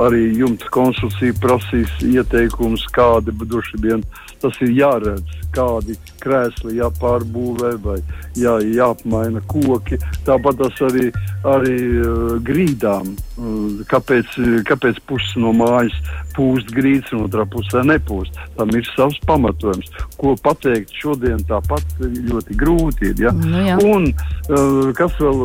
arī 0.04 0.28
jumta 0.38 0.70
konstrukcija 0.74 1.34
prasīs 1.42 1.94
ieteikumus, 2.06 2.86
kādi 2.94 3.34
droši 3.42 3.80
vien 3.82 4.04
tas 4.42 4.58
ir 4.64 4.72
jāredz, 4.74 5.34
kādi 5.54 5.94
krēsli 6.22 6.78
jāpārbūvē 6.80 7.72
vai 7.84 7.98
jā, 8.38 8.56
jāapmaina 8.58 9.42
koki. 9.50 9.98
Tāpat 10.26 10.58
tas 10.62 10.80
arī, 10.88 11.10
arī 11.46 11.76
uh, 12.00 12.32
grīdām. 12.42 13.12
Uh, 13.36 13.84
kāpēc, 13.90 14.34
kāpēc 14.68 14.98
puses 15.06 15.36
no 15.38 15.54
mājas 15.56 15.94
pūst 16.36 16.72
grīdas, 16.74 17.10
un 17.16 17.26
otrā 17.26 17.44
pusē 17.48 17.82
nepūst? 17.86 18.38
Tam 18.56 18.72
ir 18.76 18.86
savs 18.92 19.18
pamatojums. 19.28 19.90
Ko 20.20 20.34
pateikt 20.42 20.94
šodien 20.96 21.42
tāpat 21.48 21.84
ļoti 22.00 22.56
grūti 22.60 23.10
ir. 23.12 23.24
Ja? 23.26 23.34
Nu, 23.36 23.64
jā. 23.66 23.78
un 23.82 24.08
uh, 24.12 24.92
kas 24.98 25.16
vēl 25.20 25.42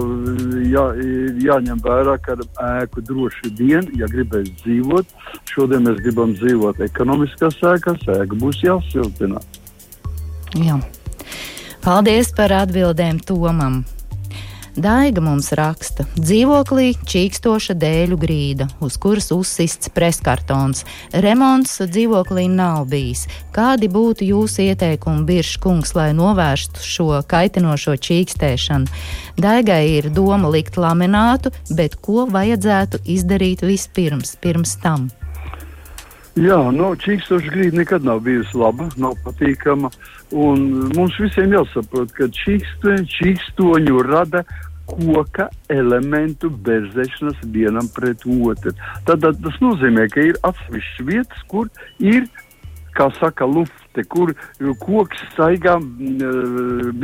jā, 0.71 0.85
jāņem 1.47 1.83
vērā, 1.85 2.17
ka 2.23 2.37
ēku 2.83 3.03
droši 3.07 3.53
vien, 3.59 3.89
ja 3.97 4.09
gribēs 4.11 4.49
dzīvot, 4.63 5.11
šodien 5.51 5.87
mēs 5.87 6.01
gribam 6.05 6.35
dzīvot 6.37 6.81
ekonomiskās 6.87 7.59
ēkās, 7.73 8.07
ēka 8.19 8.39
būs 8.39 8.63
jāsiltina. 8.65 9.43
Jā. 10.57 10.79
Paldies 11.83 12.33
par 12.35 12.51
atbildēm 12.63 13.21
Tomam! 13.23 13.85
Daiga 14.77 15.23
mums 15.25 15.47
raksta, 15.57 16.03
dzīvoklī 16.21 16.91
čīkstoša 17.09 17.73
dēļu 17.81 18.17
grīda, 18.21 18.67
uz 18.85 18.93
kuras 19.01 19.31
uzsists 19.33 19.89
preskartons. 19.89 20.83
Remonts 21.25 21.79
dzīvoklī 21.81 22.43
nav 22.53 22.85
bijis. 22.91 23.23
Kādi 23.55 23.89
būtu 23.89 24.27
jūsu 24.27 24.67
ieteikumi, 24.67 25.25
Biržs 25.25 25.57
kungs, 25.63 25.95
lai 25.97 26.11
novērstu 26.13 26.85
šo 26.85 27.09
kaitinošo 27.25 27.97
čīkstēšanu? 28.05 29.01
Daigai 29.41 29.81
ir 29.95 30.11
doma 30.13 30.53
likt 30.53 30.77
laminātu, 30.77 31.49
bet 31.73 31.97
ko 31.97 32.27
vajadzētu 32.29 33.01
izdarīt 33.17 33.65
vispirms, 33.65 34.37
pirms 34.37 34.77
tam? 34.85 35.09
Jā, 36.37 36.59
no 36.69 36.91
čīkstoša 36.93 37.49
grīda 37.49 37.79
nekad 37.79 38.05
nav 38.05 38.21
bijusi 38.27 38.59
laba, 38.61 38.91
nav 39.01 39.17
patīkama. 39.25 39.89
Mums 40.37 41.17
visiem 41.17 41.55
jāsaprot, 41.55 42.11
ka 42.13 42.27
čīksto, 42.29 42.93
čīkstoņu 43.09 44.03
rada 44.05 44.43
koka 44.87 45.49
elementu 45.69 46.49
berzēšanas 46.67 47.43
vienam 47.53 47.89
pret 47.95 48.25
otru. 48.25 48.73
Tad, 49.07 49.23
tad 49.23 49.41
tas 49.43 49.59
nozīmē, 49.63 50.07
ka 50.13 50.23
ir 50.31 50.39
atsevišķas 50.47 51.07
vietas, 51.07 51.43
kur 51.51 51.69
ir, 51.99 52.27
kā 52.97 53.09
saka, 53.19 53.45
lufte, 53.45 54.05
kur 54.09 54.33
koks 54.81 55.21
staigā 55.33 55.77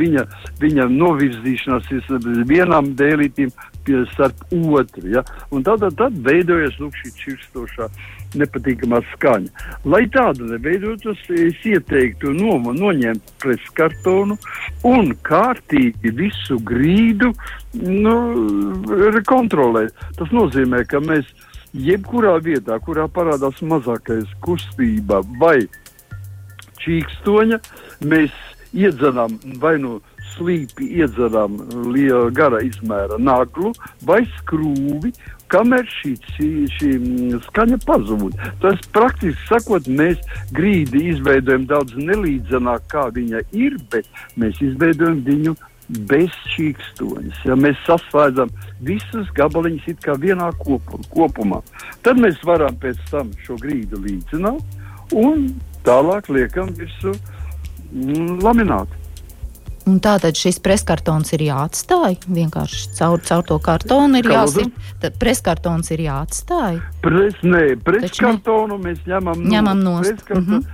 viņa, 0.00 0.26
viņa 0.62 0.88
novirzīšanās 0.90 1.92
vienam 2.48 2.94
dēlītim 2.98 3.52
starp 4.14 4.46
otru. 4.50 5.06
Ja? 5.12 5.24
Un 5.52 5.64
tad, 5.66 5.84
tad, 5.84 5.98
tad 6.00 6.20
veidojas 6.24 6.78
lūk, 6.80 6.96
šī 7.02 7.14
čirstošā 7.20 7.90
nepatīkamā 8.38 9.00
skaņa. 9.12 9.68
Lai 9.88 10.04
tāda 10.12 10.48
neveidotos, 10.52 11.20
es 11.30 11.60
ieteiktu 11.68 12.34
no, 12.36 12.58
noņemt 12.74 13.34
preskartonu 13.42 14.38
un 14.88 15.12
kārtīgi 15.26 16.14
visu 16.18 16.58
grīdu 16.66 17.32
nu, 17.82 18.16
kontrolēt. 19.28 19.94
Tas 20.18 20.32
nozīmē, 20.34 20.84
ka 20.90 21.02
mēs 21.04 21.28
jebkurā 21.74 22.38
vietā, 22.44 22.78
kurā 22.82 23.08
parādās 23.10 23.60
mazākais 23.62 24.30
kustība 24.44 25.22
vai 25.40 25.58
čīkstoņa, 26.84 27.60
mēs 28.04 28.34
iedzenām 28.74 29.38
vai 29.62 29.76
nu 29.78 29.96
no 29.98 30.13
slīpi 30.34 30.90
iedzeram 31.00 31.56
liela 31.94 32.30
gara 32.34 32.60
izmēra 32.64 33.18
naglu 33.18 33.72
vai 34.06 34.22
skrūvi, 34.38 35.12
kamēr 35.52 35.84
šī, 35.98 36.14
šī, 36.34 36.48
šī 36.76 36.90
skaņa 37.48 37.78
pazūd. 37.86 38.38
Tas 38.62 38.80
praktiski 38.94 39.48
sakot, 39.50 39.86
mēs 39.88 40.22
grīdi 40.56 41.08
izveidojam 41.12 41.68
daudz 41.70 41.94
nelīdzenāk, 41.98 42.88
kā 42.92 43.08
viņa 43.14 43.44
ir, 43.56 43.78
bet 43.92 44.08
mēs 44.40 44.60
izveidojam 44.64 45.22
viņu 45.26 45.54
bez 46.08 46.32
čīkstoņas. 46.54 47.42
Ja 47.44 47.56
mēs 47.60 47.78
saslēdzam 47.86 48.50
visus 48.84 49.28
gabaliņus 49.36 49.90
it 49.92 50.02
kā 50.04 50.16
vienā 50.20 50.50
kopu, 50.62 51.00
kopumā, 51.12 51.60
tad 52.06 52.20
mēs 52.22 52.40
varam 52.46 52.76
pēc 52.80 53.00
tam 53.10 53.32
šo 53.44 53.58
grīdu 53.60 54.00
līdzināt 54.06 55.14
un 55.14 55.48
tālāk 55.84 56.30
liekam 56.32 56.72
visu 56.78 57.12
mm, 57.92 58.40
laminātu. 58.44 59.03
Un 59.84 59.98
tātad 60.00 60.36
šis 60.38 60.56
preskartons 60.64 61.34
ir 61.36 61.42
jāatstāj. 61.44 62.16
Vienkārši 62.24 62.94
caur, 62.96 63.20
caur 63.26 63.42
to 63.44 63.58
kartonu 63.60 64.22
ir 64.22 64.30
jāsit. 64.32 64.72
Preskartons 65.20 65.90
ir 65.92 66.06
jāatstāj. 66.06 66.78
Pres, 67.04 67.36
nē, 67.44 67.64
preskartonu 67.84 68.78
mēs 68.80 69.02
ņemam, 69.04 69.44
ņemam 69.52 69.84
nost. 69.84 70.24
Mm 70.30 70.46
-hmm. 70.46 70.64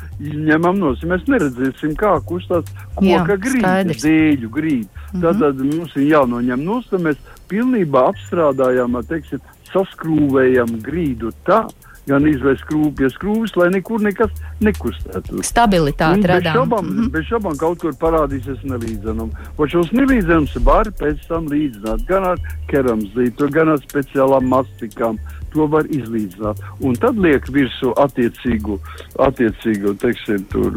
Ņemam 0.47 0.79
nost. 0.79 1.03
Mēs 1.03 1.27
neredzēsim, 1.27 1.97
kā 1.99 2.21
kustās 2.23 2.71
koka 2.95 3.37
grīda, 3.37 3.99
dēļu 3.99 4.49
grīda. 4.49 4.89
Mm 4.89 5.21
-hmm. 5.21 5.23
Tātad 5.23 5.65
mums 5.75 5.97
ir 5.97 6.07
jānoņem 6.15 6.65
nost, 6.65 6.93
un 6.93 7.03
mēs 7.09 7.19
pilnībā 7.51 8.07
apstrādājam, 8.13 9.03
teiksim, 9.09 9.41
saskrūvējam 9.73 10.79
grīdu 10.83 11.33
tā, 11.47 11.65
gan 12.09 12.27
izvērst 12.29 12.65
skrūvi 12.65 12.93
pie 12.99 13.11
skrūves, 13.13 13.57
lai 13.61 13.69
nekur 13.75 14.03
nekas 14.05 14.33
nekustētu. 14.65 15.43
Stabilitāte 15.47 16.31
radām. 16.31 16.45
Bez 16.45 16.59
šaubām, 16.59 16.87
mm 16.87 16.97
-hmm. 16.97 17.11
bez 17.17 17.27
šaubām 17.29 17.59
kaut 17.61 17.83
kur 17.83 17.93
parādīsies 18.05 18.65
nelīdzenums. 18.65 19.35
Un 19.59 19.69
šos 19.69 19.93
nelīdzenumus 19.93 20.57
var 20.65 20.91
pēc 21.01 21.27
tam 21.29 21.47
līdzināt 21.49 22.07
gan 22.09 22.25
ar 22.25 22.39
keramzītu, 22.69 23.51
gan 23.51 23.69
ar 23.69 23.79
speciālām 23.85 24.49
mastikām. 24.49 25.19
To 25.51 25.67
var 25.67 25.85
izlīdzināt. 25.85 26.61
Un 26.81 26.95
tad 26.95 27.19
liek 27.19 27.49
virsū 27.51 27.91
attiecīgu, 27.99 28.79
attiecīgu 29.19 29.97
teiksim, 29.99 30.45
tur, 30.53 30.71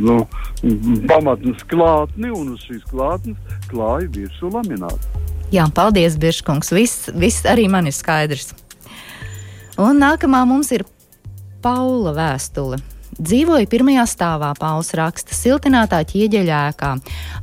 nu, 0.00 0.26
pamatnes 1.08 1.64
klātni 1.64 2.28
un 2.30 2.52
uz 2.52 2.60
šīs 2.68 2.84
klātnes 2.90 3.36
klāja 3.70 4.08
virsū 4.12 4.52
laminātu. 4.52 5.24
Jā, 5.54 5.64
paldies, 5.74 6.16
Biržkungs. 6.18 6.72
Viss, 6.74 7.10
viss 7.14 7.46
arī 7.46 7.68
man 7.70 7.86
ir 7.86 7.92
skaidrs. 7.92 8.54
Un 9.74 9.98
nākamā 9.98 10.44
mums 10.46 10.68
ir 10.70 10.84
Paula 11.64 12.12
vēstule. 12.14 12.78
Dzīvoju 13.14 13.68
pirmajā 13.70 14.02
stāvā, 14.10 14.48
Pauls 14.58 14.88
raksta, 14.98 15.36
siltinātā 15.36 16.00
ķieģeļēkā. 16.10 16.88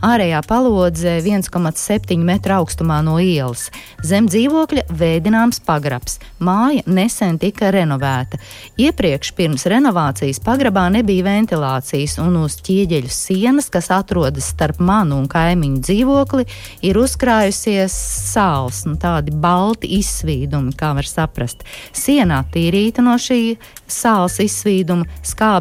Ārējā 0.03 0.41
palodze 0.43 1.13
1,7 1.23 2.17
metru 2.27 2.57
augstumā 2.57 2.97
no 3.05 3.15
ielas. 3.23 3.69
Zem 4.03 4.27
dzīvokļa 4.27 4.84
vēdināms 4.99 5.62
pagrabs. 5.63 6.17
Māja 6.43 6.84
nesen 6.91 7.39
tika 7.39 7.69
renovēta. 7.71 8.41
Iepriekš 8.84 9.31
pirms 9.38 9.63
renovācijas 9.71 10.41
pagrabā 10.43 10.89
nebija 10.91 11.29
ventilācijas, 11.29 12.17
un 12.19 12.41
uz 12.41 12.57
ķieģeļu 12.67 13.13
sienas, 13.15 13.71
kas 13.71 13.88
atrodas 13.95 14.51
starp 14.51 14.81
manu 14.84 15.21
un 15.21 15.29
kaimiņu 15.31 15.79
dzīvokli, 15.88 16.47
ir 16.84 16.99
uzkrājusies 16.99 17.95
sāls, 18.34 18.84
nu, 18.89 18.97
tādi 18.99 19.31
balti 19.31 19.93
izsvīdumi, 20.01 20.75
kā 20.75 20.91
var 20.99 21.07
saprast. 21.07 21.63
Sienā 21.95 22.43
tīrīta 22.51 23.05
no 23.05 23.15
šī 23.15 23.55
sāls 23.91 24.39
izsvīduma, 24.43 25.07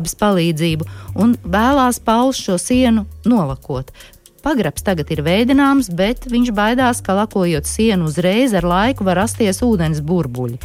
skābes 0.00 0.16
palīdzību 0.16 0.86
un 1.20 1.36
vēlās 1.44 2.00
Pauls 2.00 2.38
šo 2.40 2.58
sienu 2.58 3.06
nolakot. 3.24 3.90
Pagrabs 4.42 4.82
tagad 4.82 5.10
ir 5.10 5.22
veidināms, 5.22 5.90
bet 5.92 6.24
viņš 6.30 6.52
baidās, 6.56 7.02
ka 7.02 7.12
lakojot 7.14 7.66
sienu 7.66 8.08
uzreiz 8.08 8.54
ar 8.54 8.64
laiku 8.64 9.04
var 9.04 9.18
rasties 9.20 9.60
ūdens 9.60 10.00
burbuļi. 10.00 10.58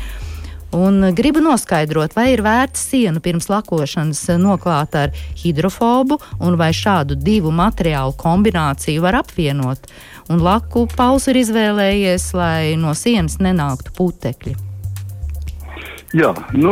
Un 0.75 1.13
gribu 1.15 1.39
noskaidrot, 1.43 2.15
vai 2.15 2.33
ir 2.33 2.41
vērts 2.43 2.81
sienu 2.89 3.21
pirms 3.23 3.47
lakošanas 3.47 4.25
noklāt 4.39 4.95
ar 4.95 5.11
hidrofobu, 5.39 6.17
un 6.39 6.55
vai 6.57 6.71
šādu 6.73 7.15
divu 7.15 7.51
materiālu 7.51 8.15
kombināciju 8.17 9.03
var 9.03 9.21
apvienot. 9.21 9.91
Un 10.31 10.41
laku 10.43 10.87
Pauls 10.95 11.27
ir 11.27 11.43
izvēlējies, 11.43 12.31
lai 12.35 12.75
no 12.79 12.95
sienas 12.95 13.37
nenāktu 13.39 13.93
putekļi. 13.95 14.64
Jā, 16.15 16.29
nu, 16.55 16.71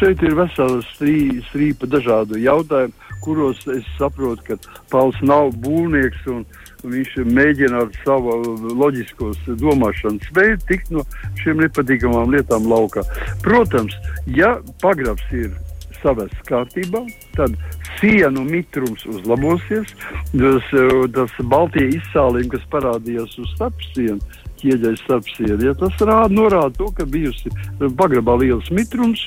šeit 0.00 0.24
ir 0.26 0.32
vesela 0.34 0.80
strī, 0.90 1.38
strīpa 1.46 1.86
dažādu 1.86 2.40
jautājumu, 2.42 3.12
kuros 3.22 3.60
es 3.70 3.86
saprotu, 3.94 4.42
ka 4.48 4.80
Pauls 4.90 5.20
nav 5.22 5.52
būvnieks 5.62 6.24
un 6.32 6.40
viņš 6.82 7.12
mēģina 7.30 7.84
ar 7.84 7.92
savu 8.02 8.34
loģiskos 8.80 9.38
domāšanas 9.60 10.32
veidu 10.34 10.66
tikt 10.66 10.90
no 10.90 11.04
šiem 11.44 11.62
nepatīkamām 11.62 12.34
lietām 12.34 12.66
laukā. 12.66 13.04
Protams, 13.46 13.94
ja 14.26 14.56
pagrabs 14.82 15.30
ir 15.30 15.52
savests 16.02 16.44
kārtībā, 16.48 17.04
tad 17.36 17.56
sienu 18.00 18.44
mitrums 18.48 19.06
uzlabosies. 19.10 19.94
Tas, 20.32 20.70
tas 21.16 21.40
Baltijas 21.52 21.98
izsālījums, 22.00 22.52
kas 22.56 22.70
parādījās 22.74 23.38
uz 23.42 23.50
starpsienas, 23.56 24.42
ķieģeļa 24.62 25.00
starpsiedi. 25.00 25.68
Ja, 25.68 25.74
tas 25.78 25.98
rāda, 26.00 26.30
norāda 26.32 26.72
to, 26.78 26.88
ka 26.96 27.06
bijusi 27.08 27.52
pagrabā 27.98 28.36
liels 28.42 28.70
mitrums, 28.74 29.24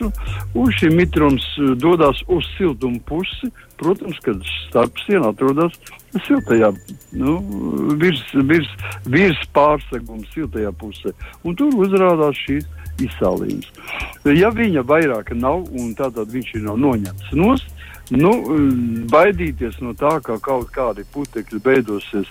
un 0.55 0.71
šī 0.79 0.91
mitrums 0.95 1.45
uh, 1.59 1.73
dodas 1.79 2.21
uz 2.31 2.47
siltumu 2.55 3.01
pusi. 3.09 3.51
Protams, 3.75 4.21
kad 4.23 4.39
starpsiena 4.69 5.33
atrodas 5.33 5.73
siltajā, 6.23 6.69
nu, 7.19 7.33
virs, 7.99 8.21
virs, 8.47 8.69
virs 9.11 9.41
pārseguma 9.55 10.23
siltajā 10.31 10.71
pusē, 10.79 11.11
un 11.43 11.57
tur 11.59 11.75
uzrādās 11.83 12.39
šīs 12.45 12.69
izsālījums. 13.03 13.71
Ja 14.35 14.51
viņa 14.53 14.85
vairāk 14.87 15.33
nav, 15.37 15.67
un 15.71 15.93
tātad 15.97 16.31
viņš 16.33 16.55
ir 16.55 16.67
nav 16.69 16.79
noņemts 16.81 17.33
nost, 17.37 17.75
Nu, 18.13 18.29
baidīties 19.09 19.79
no 19.81 19.95
tā, 19.97 20.19
ka 20.21 20.35
kaut 20.43 20.69
kādi 20.75 21.01
putekļi 21.09 21.57
beidosies, 21.65 22.27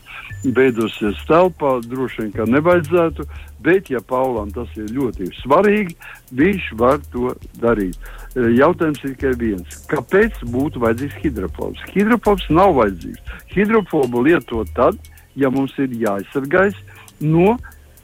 beidosies 0.54 1.18
telpā, 1.26 1.80
droši 1.82 2.22
vien, 2.22 2.30
ka 2.36 2.46
nevajadzētu, 2.46 3.26
bet, 3.64 3.90
ja 3.90 3.98
Paulam 3.98 4.52
tas 4.54 4.70
ir 4.78 4.92
ļoti 4.94 5.32
svarīgi, 5.40 5.96
viņš 6.30 6.68
var 6.78 7.02
to 7.10 7.34
darīt. 7.58 7.98
Jautājums 8.34 9.02
ir 9.02 9.16
tikai 9.16 9.34
viens. 9.40 9.80
Kāpēc 9.90 10.44
būtu 10.46 10.82
vajadzīgs 10.84 11.18
hidrofobs? 11.24 11.82
Hidrofobs 11.90 12.46
nav 12.54 12.76
vajadzīgs. 12.78 13.34
Hidrofobu 13.56 14.22
lieto 14.28 14.62
tad, 14.78 15.00
ja 15.34 15.50
mums 15.50 15.74
ir 15.82 15.90
jāaizsargājas 15.98 16.78
no 17.18 17.56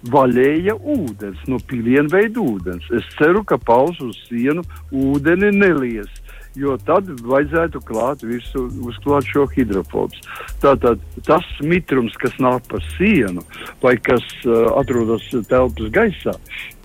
vaļēja 0.08 0.78
ūdens, 0.80 1.42
no 1.50 1.60
pilienveida 1.68 2.40
ūdens. 2.40 2.86
Es 2.96 3.06
ceru, 3.18 3.44
ka 3.44 3.58
Pauls 3.60 4.00
uz 4.04 4.16
sienu 4.28 4.64
ūdeni 4.90 5.52
nelies 5.52 6.10
jo 6.58 6.74
tad 6.86 7.08
vajadzētu 7.22 7.80
klāt 7.86 8.24
visu, 8.26 8.66
uzklāt 8.86 9.28
šo 9.30 9.46
hidrofobus. 9.54 10.20
Tātad 10.62 11.02
tas 11.26 11.46
mitrums, 11.62 12.16
kas 12.20 12.34
nāk 12.42 12.66
pa 12.70 12.80
sienu 12.96 13.44
vai 13.82 13.96
kas 14.02 14.24
uh, 14.46 14.72
atrodas 14.80 15.26
telpas 15.48 15.92
gaisā, 15.94 16.34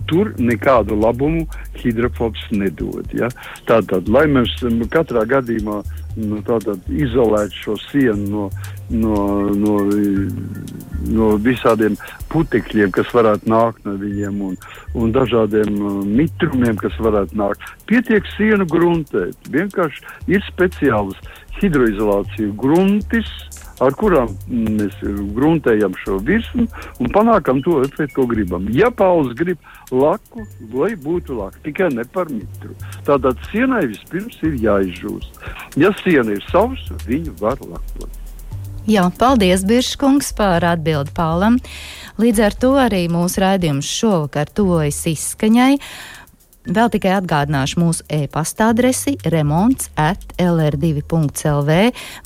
tur 0.06 0.32
nekādu 0.38 0.98
labumu 0.98 1.46
hidrofobs 1.80 2.46
nedod. 2.54 3.10
Ja? 3.16 3.30
Tātad, 3.66 4.10
lai 4.12 4.26
mēs 4.30 4.54
katrā 4.92 5.26
gadījumā 5.28 5.82
nu, 6.16 6.40
izolētu 7.06 7.60
šo 7.62 7.76
sienu 7.86 8.26
no, 8.26 8.44
no, 8.90 9.22
no, 9.52 9.74
no 11.12 11.30
visādiem 11.42 11.96
putekļiem, 12.32 12.92
kas 12.94 13.12
varētu 13.14 13.50
nākt 13.52 13.84
no 13.86 13.96
viņiem, 14.00 14.40
un, 14.48 14.56
un 14.96 15.12
dažādiem 15.14 15.76
uh, 15.80 15.98
mitrumiem, 16.06 16.78
kas 16.80 16.96
varētu 17.02 17.38
nākt. 17.38 17.66
Pietiek 17.90 18.26
sienu 18.36 18.66
gruntēt. 18.70 19.36
Vienkārši 19.52 20.04
ir 20.32 20.44
speciāls 20.48 21.20
hidroizolācija 21.60 22.52
gruntis, 22.60 23.30
ar 23.84 23.96
kurām 23.98 24.32
mēs 24.48 24.96
gruntējam 25.36 25.94
šo 26.02 26.18
virsmu 26.26 26.66
un 27.02 27.12
panākam 27.14 27.62
to 27.64 27.80
efektu, 27.84 28.14
ko 28.20 28.26
gribam. 28.30 28.68
Ja 28.72 28.90
Pauls 28.90 29.34
grib 29.38 29.58
laku, 29.92 30.46
lai 30.72 30.94
būtu 31.00 31.36
laka, 31.38 31.60
tikai 31.66 31.90
ne 31.94 32.06
par 32.12 32.30
mitru. 32.32 32.76
Tātad 33.06 33.40
sienai 33.50 33.86
vispirms 33.90 34.38
ir 34.46 34.60
jāizžūst. 34.62 35.42
Ja 35.80 35.92
siena 36.02 36.36
ir 36.36 36.46
sausa, 36.52 36.96
viņu 37.08 37.36
var 37.42 37.60
lakot. 37.64 38.22
Jā, 38.86 39.08
paldies, 39.18 39.64
Biržkungs, 39.66 40.28
par 40.38 40.62
atbildi 40.62 41.10
Pālam. 41.16 41.56
Līdz 42.22 42.42
ar 42.46 42.54
to 42.54 42.68
arī 42.78 43.00
mūsu 43.10 43.42
raidījums 43.42 43.88
šovakar 43.90 44.52
tuvojas 44.54 45.00
izskaņai. 45.10 45.72
Vēl 46.66 46.88
tikai 46.90 47.12
atgādināšu 47.14 47.78
mūsu 47.78 48.04
e-pasta 48.10 48.72
adresi 48.72 49.12
remonds 49.30 49.86
at 49.94 50.22
lr2.lv. 50.42 51.74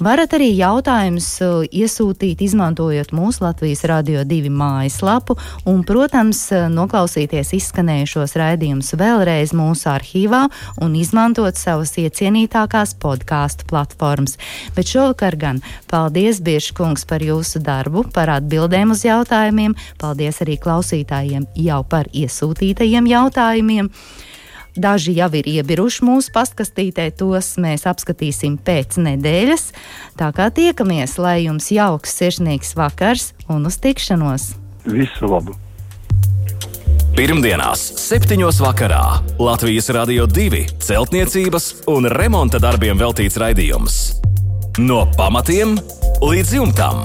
Varat 0.00 0.36
arī 0.38 0.46
jautājumus 0.56 1.26
uh, 1.44 1.66
iesūtīt, 1.68 2.40
izmantojot 2.46 3.12
mūsu 3.12 3.44
Latvijas 3.44 3.84
Radio 3.90 4.22
2 4.24 4.48
mājaslapu 4.48 5.36
un, 5.68 5.82
protams, 5.84 6.40
uh, 6.54 6.70
noklausīties 6.72 7.52
izskanējušos 7.58 8.36
raidījumus 8.40 8.94
vēlreiz 9.00 9.52
mūsu 9.56 9.90
arhīvā 9.92 10.46
un 10.80 10.96
izmantot 10.96 11.60
savas 11.60 11.92
iecienītākās 12.00 12.96
podkāstu 13.02 13.68
platformas. 13.68 14.38
Bet 14.78 14.88
šovakar 14.88 15.36
gan 15.36 15.60
paldies, 15.92 16.40
Bieškungs, 16.40 17.04
par 17.04 17.20
jūsu 17.20 17.60
darbu, 17.60 18.06
par 18.16 18.32
atbildēm 18.38 18.96
uz 18.96 19.04
jautājumiem. 19.04 19.76
Paldies 20.00 20.40
arī 20.40 20.56
klausītājiem 20.64 21.44
jau 21.60 21.84
par 21.92 22.08
iesūtītajiem 22.16 23.12
jautājumiem. 23.12 23.92
Daži 24.76 25.16
jau 25.18 25.30
ir 25.34 25.48
iebiruši 25.50 26.04
mūsu 26.06 26.34
pastkastītē, 26.34 27.08
tos 27.18 27.56
mēs 27.60 27.86
apskatīsim 27.90 28.58
pēc 28.62 29.00
nedēļas. 29.02 29.70
Tā 30.20 30.30
kā 30.36 30.50
tiekamies, 30.54 31.16
lai 31.18 31.40
jums 31.46 31.70
jauks, 31.74 32.14
sirsnīgs 32.20 32.76
vakars 32.78 33.32
un 33.50 33.66
uz 33.70 33.80
tikšanos! 33.82 34.52
Visu 34.86 35.30
labu! 35.30 35.56
Pirmdienās, 37.16 37.82
7. 38.00 38.38
vakarā 38.62 39.02
Latvijas 39.42 39.90
Rādio 39.92 40.28
2 40.30 40.62
celtniecības 40.80 41.66
un 41.90 42.06
remonta 42.08 42.62
darbiem 42.62 42.96
veltīts 43.00 43.36
raidījums. 43.42 43.98
No 44.78 45.02
pamatiem 45.18 45.74
līdz 46.22 46.54
jumtam! 46.60 47.04